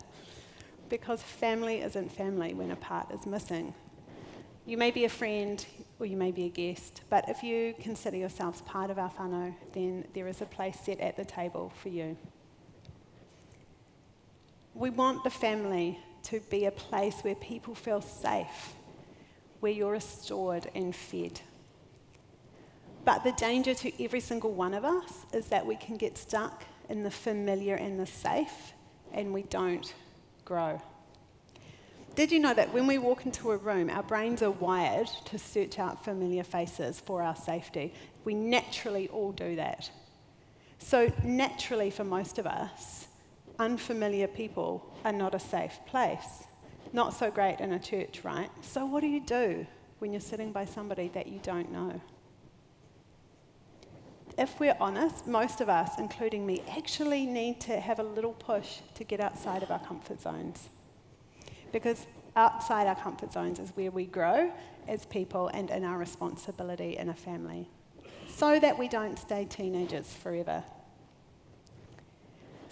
Because 0.89 1.23
family 1.23 1.81
isn't 1.81 2.11
family 2.11 2.53
when 2.53 2.69
a 2.69 2.75
part 2.75 3.09
is 3.09 3.25
missing. 3.25 3.73
You 4.67 4.77
may 4.77 4.91
be 4.91 5.05
a 5.05 5.09
friend 5.09 5.65
or 5.99 6.05
you 6.05 6.17
may 6.17 6.33
be 6.33 6.45
a 6.45 6.49
guest, 6.49 7.01
but 7.09 7.27
if 7.29 7.41
you 7.41 7.73
consider 7.81 8.17
yourselves 8.17 8.61
part 8.61 8.91
of 8.91 8.99
our 8.99 9.09
whānau, 9.09 9.55
then 9.73 10.05
there 10.13 10.27
is 10.27 10.41
a 10.41 10.45
place 10.45 10.77
set 10.79 10.99
at 10.99 11.17
the 11.17 11.25
table 11.25 11.73
for 11.81 11.89
you. 11.89 12.15
We 14.75 14.89
want 14.89 15.23
the 15.23 15.29
family 15.29 15.97
to 16.23 16.41
be 16.51 16.65
a 16.65 16.71
place 16.71 17.21
where 17.21 17.35
people 17.35 17.73
feel 17.73 18.01
safe, 18.01 18.73
where 19.61 19.71
you're 19.71 19.93
restored 19.93 20.69
and 20.75 20.93
fed. 20.93 21.39
But 23.05 23.23
the 23.23 23.31
danger 23.31 23.73
to 23.73 24.03
every 24.03 24.19
single 24.19 24.51
one 24.51 24.73
of 24.73 24.83
us 24.83 25.25
is 25.31 25.47
that 25.47 25.65
we 25.65 25.77
can 25.77 25.95
get 25.95 26.17
stuck 26.17 26.65
in 26.89 27.03
the 27.03 27.11
familiar 27.11 27.75
and 27.75 27.97
the 27.97 28.05
safe, 28.05 28.73
and 29.13 29.33
we 29.33 29.43
don't 29.43 29.93
grow. 30.43 30.81
Did 32.15 32.31
you 32.31 32.39
know 32.39 32.53
that 32.53 32.73
when 32.73 32.85
we 32.85 32.97
walk 32.97 33.25
into 33.25 33.51
a 33.51 33.57
room, 33.57 33.89
our 33.89 34.03
brains 34.03 34.41
are 34.41 34.51
wired 34.51 35.07
to 35.25 35.37
search 35.37 35.79
out 35.79 36.03
familiar 36.03 36.43
faces 36.43 36.99
for 36.99 37.21
our 37.21 37.35
safety? 37.35 37.93
We 38.25 38.33
naturally 38.33 39.07
all 39.07 39.31
do 39.31 39.55
that. 39.55 39.89
So, 40.79 41.11
naturally, 41.23 41.91
for 41.91 42.03
most 42.03 42.39
of 42.39 42.45
us, 42.45 43.07
unfamiliar 43.59 44.27
people 44.27 44.93
are 45.03 45.13
not 45.13 45.35
a 45.35 45.39
safe 45.39 45.79
place. 45.85 46.45
Not 46.93 47.13
so 47.13 47.29
great 47.31 47.59
in 47.59 47.73
a 47.73 47.79
church, 47.79 48.21
right? 48.23 48.49
So, 48.61 48.85
what 48.85 49.01
do 49.01 49.07
you 49.07 49.19
do 49.19 49.65
when 49.99 50.11
you're 50.11 50.21
sitting 50.21 50.51
by 50.51 50.65
somebody 50.65 51.09
that 51.09 51.27
you 51.27 51.39
don't 51.43 51.71
know? 51.71 52.01
if 54.37 54.59
we're 54.59 54.75
honest, 54.79 55.27
most 55.27 55.61
of 55.61 55.69
us, 55.69 55.97
including 55.97 56.45
me, 56.45 56.61
actually 56.77 57.25
need 57.25 57.59
to 57.61 57.79
have 57.79 57.99
a 57.99 58.03
little 58.03 58.33
push 58.33 58.79
to 58.95 59.03
get 59.03 59.19
outside 59.19 59.63
of 59.63 59.71
our 59.71 59.79
comfort 59.79 60.21
zones. 60.21 60.69
Because 61.71 62.05
outside 62.35 62.87
our 62.87 62.95
comfort 62.95 63.31
zones 63.31 63.59
is 63.59 63.69
where 63.75 63.91
we 63.91 64.05
grow 64.05 64.51
as 64.87 65.05
people 65.05 65.47
and 65.49 65.69
in 65.69 65.83
our 65.83 65.97
responsibility 65.97 66.97
in 66.97 67.09
a 67.09 67.13
family, 67.13 67.69
so 68.27 68.59
that 68.59 68.77
we 68.77 68.87
don't 68.87 69.17
stay 69.17 69.45
teenagers 69.45 70.13
forever. 70.13 70.63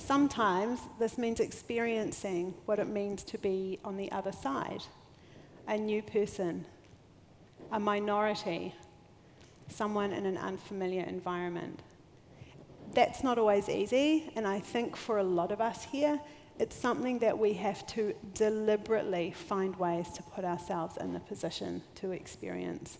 Sometimes 0.05 0.81
this 0.99 1.17
means 1.17 1.39
experiencing 1.39 2.53
what 2.65 2.77
it 2.77 2.89
means 2.89 3.23
to 3.23 3.37
be 3.37 3.79
on 3.85 3.95
the 3.95 4.11
other 4.11 4.33
side, 4.33 4.83
a 5.65 5.77
new 5.77 6.01
person, 6.01 6.65
a 7.71 7.79
minority, 7.79 8.75
someone 9.69 10.11
in 10.11 10.25
an 10.25 10.37
unfamiliar 10.37 11.03
environment. 11.03 11.79
That's 12.93 13.23
not 13.23 13.37
always 13.37 13.69
easy, 13.69 14.29
and 14.35 14.45
I 14.45 14.59
think 14.59 14.97
for 14.97 15.19
a 15.19 15.23
lot 15.23 15.53
of 15.53 15.61
us 15.61 15.85
here, 15.85 16.19
it's 16.59 16.75
something 16.75 17.19
that 17.19 17.39
we 17.39 17.53
have 17.53 17.87
to 17.87 18.13
deliberately 18.33 19.31
find 19.31 19.73
ways 19.77 20.09
to 20.15 20.23
put 20.23 20.43
ourselves 20.43 20.97
in 20.97 21.13
the 21.13 21.21
position 21.21 21.81
to 21.95 22.11
experience. 22.11 22.97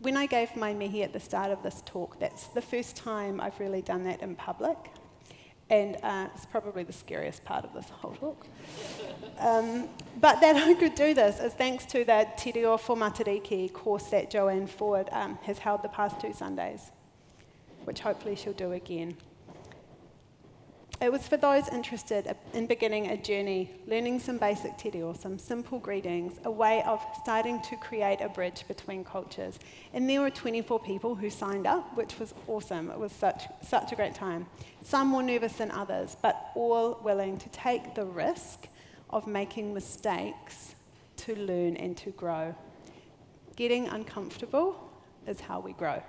When 0.00 0.18
I 0.18 0.26
gave 0.26 0.54
my 0.56 0.74
mihi 0.74 1.02
at 1.04 1.14
the 1.14 1.20
start 1.20 1.50
of 1.50 1.62
this 1.62 1.82
talk, 1.86 2.20
that's 2.20 2.48
the 2.48 2.60
first 2.60 2.96
time 2.96 3.40
I've 3.40 3.58
really 3.58 3.80
done 3.80 4.04
that 4.04 4.20
in 4.20 4.36
public. 4.36 4.76
And 5.70 5.96
uh, 6.02 6.28
it's 6.34 6.44
probably 6.46 6.82
the 6.82 6.92
scariest 6.92 7.44
part 7.44 7.64
of 7.64 7.72
this 7.72 7.88
whole 7.88 8.12
talk. 8.12 8.46
Um, 9.38 9.88
but 10.20 10.40
that 10.40 10.56
I 10.56 10.74
could 10.74 10.94
do 10.94 11.14
this 11.14 11.40
is 11.40 11.54
thanks 11.54 11.86
to 11.86 12.04
the 12.04 12.28
Te 12.36 12.52
Reo 12.52 12.76
for 12.76 12.96
Matariki 12.96 13.72
course 13.72 14.04
that 14.08 14.30
Joanne 14.30 14.66
Ford 14.66 15.08
um, 15.10 15.38
has 15.42 15.58
held 15.58 15.82
the 15.82 15.88
past 15.88 16.20
two 16.20 16.32
Sundays, 16.32 16.90
which 17.84 18.00
hopefully 18.00 18.36
she'll 18.36 18.52
do 18.52 18.72
again. 18.72 19.16
It 21.04 21.12
was 21.12 21.28
for 21.28 21.36
those 21.36 21.68
interested 21.68 22.34
in 22.54 22.66
beginning 22.66 23.08
a 23.08 23.16
journey, 23.18 23.70
learning 23.86 24.20
some 24.20 24.38
basic 24.38 24.78
te 24.78 24.88
reo, 24.88 25.12
some 25.12 25.38
simple 25.38 25.78
greetings, 25.78 26.40
a 26.46 26.50
way 26.50 26.82
of 26.84 26.98
starting 27.20 27.60
to 27.60 27.76
create 27.76 28.22
a 28.22 28.30
bridge 28.30 28.64
between 28.68 29.04
cultures. 29.04 29.58
And 29.92 30.08
there 30.08 30.22
were 30.22 30.30
24 30.30 30.80
people 30.80 31.14
who 31.14 31.28
signed 31.28 31.66
up, 31.66 31.94
which 31.94 32.18
was 32.18 32.32
awesome. 32.48 32.88
It 32.90 32.98
was 32.98 33.12
such, 33.12 33.42
such 33.60 33.92
a 33.92 33.96
great 33.96 34.14
time. 34.14 34.46
Some 34.80 35.08
more 35.08 35.22
nervous 35.22 35.52
than 35.52 35.70
others, 35.72 36.16
but 36.22 36.52
all 36.54 36.98
willing 37.04 37.36
to 37.36 37.50
take 37.50 37.94
the 37.94 38.06
risk 38.06 38.66
of 39.10 39.26
making 39.26 39.74
mistakes 39.74 40.74
to 41.18 41.36
learn 41.36 41.76
and 41.76 41.98
to 41.98 42.12
grow. 42.12 42.54
Getting 43.56 43.88
uncomfortable 43.88 44.90
is 45.26 45.40
how 45.40 45.60
we 45.60 45.74
grow. 45.74 46.02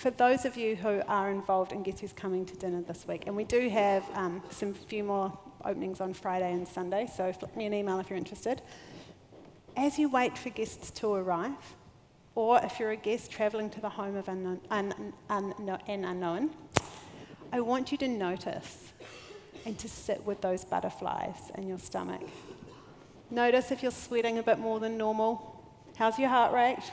For 0.00 0.08
those 0.08 0.46
of 0.46 0.56
you 0.56 0.76
who 0.76 1.02
are 1.08 1.30
involved 1.30 1.72
in 1.72 1.82
Guess 1.82 2.00
Who's 2.00 2.14
Coming 2.14 2.46
to 2.46 2.56
Dinner 2.56 2.80
this 2.80 3.06
week, 3.06 3.24
and 3.26 3.36
we 3.36 3.44
do 3.44 3.68
have 3.68 4.02
um, 4.14 4.42
some 4.48 4.72
few 4.72 5.04
more 5.04 5.38
openings 5.62 6.00
on 6.00 6.14
Friday 6.14 6.50
and 6.54 6.66
Sunday, 6.66 7.06
so 7.14 7.30
flip 7.34 7.54
me 7.54 7.66
an 7.66 7.74
email 7.74 7.98
if 8.00 8.08
you're 8.08 8.16
interested. 8.16 8.62
As 9.76 9.98
you 9.98 10.08
wait 10.08 10.38
for 10.38 10.48
guests 10.48 10.90
to 10.92 11.12
arrive, 11.12 11.74
or 12.34 12.60
if 12.64 12.80
you're 12.80 12.92
a 12.92 12.96
guest 12.96 13.30
travelling 13.30 13.68
to 13.68 13.80
the 13.82 13.90
home 13.90 14.16
of 14.16 14.26
unknown, 14.28 14.60
un, 14.70 15.12
un, 15.28 15.52
un, 15.58 15.78
an 15.86 16.04
unknown, 16.06 16.50
I 17.52 17.60
want 17.60 17.92
you 17.92 17.98
to 17.98 18.08
notice 18.08 18.94
and 19.66 19.78
to 19.80 19.86
sit 19.86 20.24
with 20.24 20.40
those 20.40 20.64
butterflies 20.64 21.52
in 21.58 21.68
your 21.68 21.78
stomach. 21.78 22.22
Notice 23.30 23.70
if 23.70 23.82
you're 23.82 23.92
sweating 23.92 24.38
a 24.38 24.42
bit 24.42 24.58
more 24.58 24.80
than 24.80 24.96
normal. 24.96 25.62
How's 25.96 26.18
your 26.18 26.30
heart 26.30 26.54
rate? 26.54 26.90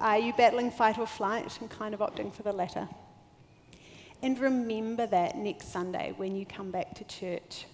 Are 0.00 0.18
you 0.18 0.32
battling 0.32 0.70
fight 0.70 0.96
or 0.96 1.08
flight 1.08 1.58
and 1.60 1.68
kind 1.68 1.92
of 1.92 1.98
opting 1.98 2.32
for 2.32 2.44
the 2.44 2.52
latter? 2.52 2.88
And 4.22 4.38
remember 4.38 5.06
that 5.06 5.36
next 5.36 5.72
Sunday 5.72 6.14
when 6.16 6.36
you 6.36 6.46
come 6.46 6.70
back 6.70 6.94
to 6.96 7.04
church. 7.04 7.66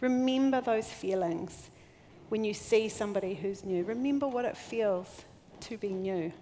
Remember 0.00 0.62
those 0.62 0.90
feelings 0.90 1.68
when 2.30 2.42
you 2.42 2.54
see 2.54 2.88
somebody 2.88 3.34
who's 3.34 3.64
new. 3.64 3.84
Remember 3.84 4.26
what 4.26 4.46
it 4.46 4.56
feels 4.56 5.24
to 5.60 5.76
be 5.76 5.90
new. 5.90 6.32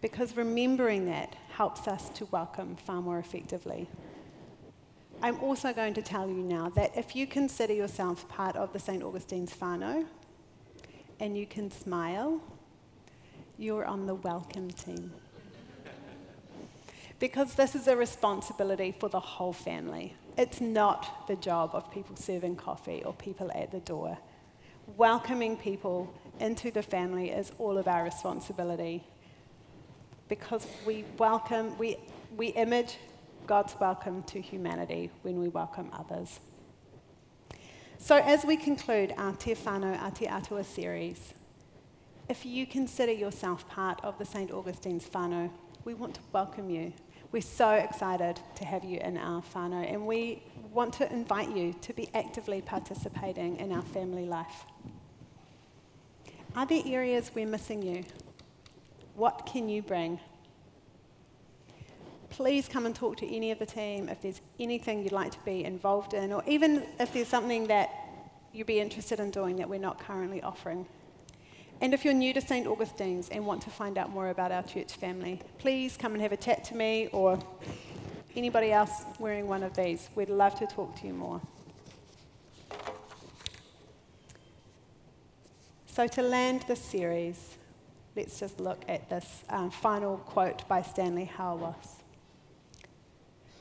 Because 0.00 0.34
remembering 0.34 1.04
that 1.06 1.36
helps 1.50 1.86
us 1.88 2.08
to 2.10 2.24
welcome 2.26 2.76
far 2.76 3.02
more 3.02 3.18
effectively. 3.18 3.86
I'm 5.22 5.38
also 5.40 5.74
going 5.74 5.92
to 5.94 6.02
tell 6.02 6.26
you 6.26 6.42
now 6.42 6.70
that 6.70 6.96
if 6.96 7.14
you 7.14 7.26
consider 7.26 7.74
yourself 7.74 8.26
part 8.30 8.56
of 8.56 8.72
the 8.72 8.78
St. 8.78 9.02
Augustine's 9.02 9.52
whānau 9.52 10.06
and 11.18 11.36
you 11.36 11.44
can 11.44 11.70
smile 11.70 12.40
you're 13.60 13.84
on 13.84 14.06
the 14.06 14.14
welcome 14.14 14.70
team. 14.70 15.12
because 17.18 17.54
this 17.54 17.74
is 17.74 17.86
a 17.86 17.94
responsibility 17.94 18.94
for 18.98 19.10
the 19.10 19.20
whole 19.20 19.52
family. 19.52 20.16
It's 20.38 20.62
not 20.62 21.28
the 21.28 21.36
job 21.36 21.70
of 21.74 21.92
people 21.92 22.16
serving 22.16 22.56
coffee 22.56 23.02
or 23.04 23.12
people 23.12 23.50
at 23.54 23.70
the 23.70 23.80
door. 23.80 24.16
Welcoming 24.96 25.58
people 25.58 26.10
into 26.40 26.70
the 26.70 26.82
family 26.82 27.28
is 27.28 27.52
all 27.58 27.76
of 27.76 27.86
our 27.86 28.02
responsibility 28.02 29.04
because 30.30 30.66
we 30.86 31.04
welcome, 31.18 31.76
we, 31.76 31.98
we 32.34 32.48
image 32.48 32.96
God's 33.46 33.74
welcome 33.78 34.22
to 34.22 34.40
humanity 34.40 35.10
when 35.20 35.38
we 35.38 35.48
welcome 35.48 35.90
others. 35.92 36.40
So, 37.98 38.16
as 38.16 38.46
we 38.46 38.56
conclude 38.56 39.12
our 39.18 39.34
Te 39.34 39.54
Whānau 39.54 40.00
Ati 40.00 40.26
Atua 40.26 40.64
series, 40.64 41.34
if 42.30 42.46
you 42.46 42.64
consider 42.64 43.10
yourself 43.10 43.68
part 43.68 43.98
of 44.04 44.16
the 44.18 44.24
St. 44.24 44.52
Augustine's 44.52 45.04
whānau, 45.08 45.50
we 45.84 45.94
want 45.94 46.14
to 46.14 46.20
welcome 46.32 46.70
you. 46.70 46.92
We're 47.32 47.42
so 47.42 47.72
excited 47.72 48.38
to 48.54 48.64
have 48.64 48.84
you 48.84 49.00
in 49.00 49.16
our 49.16 49.42
whānau, 49.52 49.92
and 49.92 50.06
we 50.06 50.40
want 50.72 50.92
to 50.94 51.12
invite 51.12 51.50
you 51.50 51.74
to 51.80 51.92
be 51.92 52.08
actively 52.14 52.62
participating 52.62 53.56
in 53.56 53.72
our 53.72 53.82
family 53.82 54.26
life. 54.26 54.64
Are 56.54 56.64
there 56.66 56.82
areas 56.86 57.32
we're 57.34 57.46
missing 57.46 57.82
you? 57.82 58.04
What 59.16 59.44
can 59.44 59.68
you 59.68 59.82
bring? 59.82 60.20
Please 62.28 62.68
come 62.68 62.86
and 62.86 62.94
talk 62.94 63.16
to 63.16 63.26
any 63.26 63.50
of 63.50 63.58
the 63.58 63.66
team 63.66 64.08
if 64.08 64.22
there's 64.22 64.40
anything 64.60 65.02
you'd 65.02 65.10
like 65.10 65.32
to 65.32 65.44
be 65.44 65.64
involved 65.64 66.14
in, 66.14 66.32
or 66.32 66.44
even 66.46 66.86
if 67.00 67.12
there's 67.12 67.26
something 67.26 67.66
that 67.66 67.90
you'd 68.52 68.68
be 68.68 68.78
interested 68.78 69.18
in 69.18 69.32
doing 69.32 69.56
that 69.56 69.68
we're 69.68 69.80
not 69.80 69.98
currently 69.98 70.40
offering. 70.42 70.86
And 71.82 71.94
if 71.94 72.04
you're 72.04 72.12
new 72.12 72.34
to 72.34 72.42
St. 72.42 72.66
Augustine's 72.66 73.30
and 73.30 73.46
want 73.46 73.62
to 73.62 73.70
find 73.70 73.96
out 73.96 74.10
more 74.10 74.28
about 74.28 74.52
our 74.52 74.62
church 74.62 74.92
family, 74.92 75.40
please 75.58 75.96
come 75.96 76.12
and 76.12 76.20
have 76.20 76.32
a 76.32 76.36
chat 76.36 76.62
to 76.64 76.76
me 76.76 77.08
or 77.12 77.38
anybody 78.36 78.70
else 78.70 79.04
wearing 79.18 79.48
one 79.48 79.62
of 79.62 79.74
these. 79.74 80.08
We'd 80.14 80.28
love 80.28 80.54
to 80.58 80.66
talk 80.66 81.00
to 81.00 81.06
you 81.06 81.14
more. 81.14 81.40
So, 85.86 86.06
to 86.06 86.22
land 86.22 86.64
this 86.68 86.80
series, 86.80 87.56
let's 88.14 88.38
just 88.38 88.60
look 88.60 88.82
at 88.86 89.08
this 89.08 89.42
um, 89.48 89.70
final 89.70 90.18
quote 90.18 90.68
by 90.68 90.82
Stanley 90.82 91.30
Hauerwas. 91.36 92.00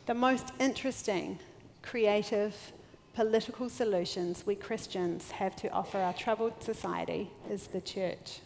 The 0.06 0.14
most 0.14 0.52
interesting, 0.60 1.40
creative, 1.82 2.56
political 3.20 3.70
solutions 3.70 4.46
we 4.46 4.56
Christians 4.56 5.30
have 5.32 5.54
to 5.54 5.70
offer 5.72 5.98
our 5.98 6.14
troubled 6.14 6.64
society 6.64 7.30
is 7.52 7.68
the 7.68 7.82
church. 7.82 8.40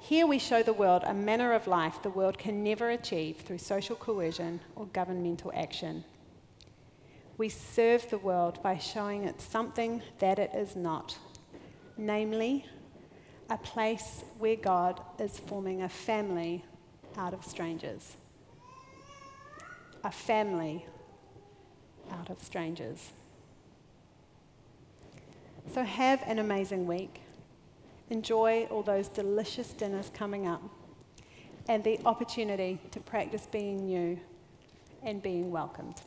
Here 0.00 0.26
we 0.26 0.40
show 0.40 0.64
the 0.64 0.72
world 0.72 1.04
a 1.06 1.14
manner 1.14 1.52
of 1.52 1.68
life 1.68 2.02
the 2.02 2.10
world 2.10 2.36
can 2.36 2.64
never 2.64 2.90
achieve 2.90 3.36
through 3.36 3.58
social 3.58 3.94
coercion 3.94 4.58
or 4.74 4.86
governmental 4.86 5.52
action. 5.54 6.02
We 7.38 7.48
serve 7.48 8.10
the 8.10 8.18
world 8.18 8.60
by 8.60 8.76
showing 8.76 9.22
it 9.22 9.40
something 9.40 10.02
that 10.18 10.40
it 10.40 10.50
is 10.52 10.74
not, 10.74 11.16
namely, 11.96 12.66
a 13.50 13.56
place 13.56 14.24
where 14.40 14.56
God 14.56 15.00
is 15.20 15.38
forming 15.38 15.82
a 15.82 15.88
family 15.88 16.64
out 17.16 17.34
of 17.34 17.44
strangers. 17.44 18.16
A 20.02 20.10
family 20.10 20.86
out 22.10 22.30
of 22.30 22.42
strangers. 22.42 23.12
So 25.68 25.84
have 25.84 26.22
an 26.26 26.38
amazing 26.38 26.86
week. 26.86 27.20
Enjoy 28.08 28.66
all 28.70 28.82
those 28.82 29.08
delicious 29.08 29.72
dinners 29.72 30.10
coming 30.12 30.46
up 30.46 30.62
and 31.68 31.84
the 31.84 32.00
opportunity 32.04 32.80
to 32.90 33.00
practice 33.00 33.46
being 33.50 33.86
new 33.86 34.18
and 35.02 35.22
being 35.22 35.50
welcomed. 35.50 36.02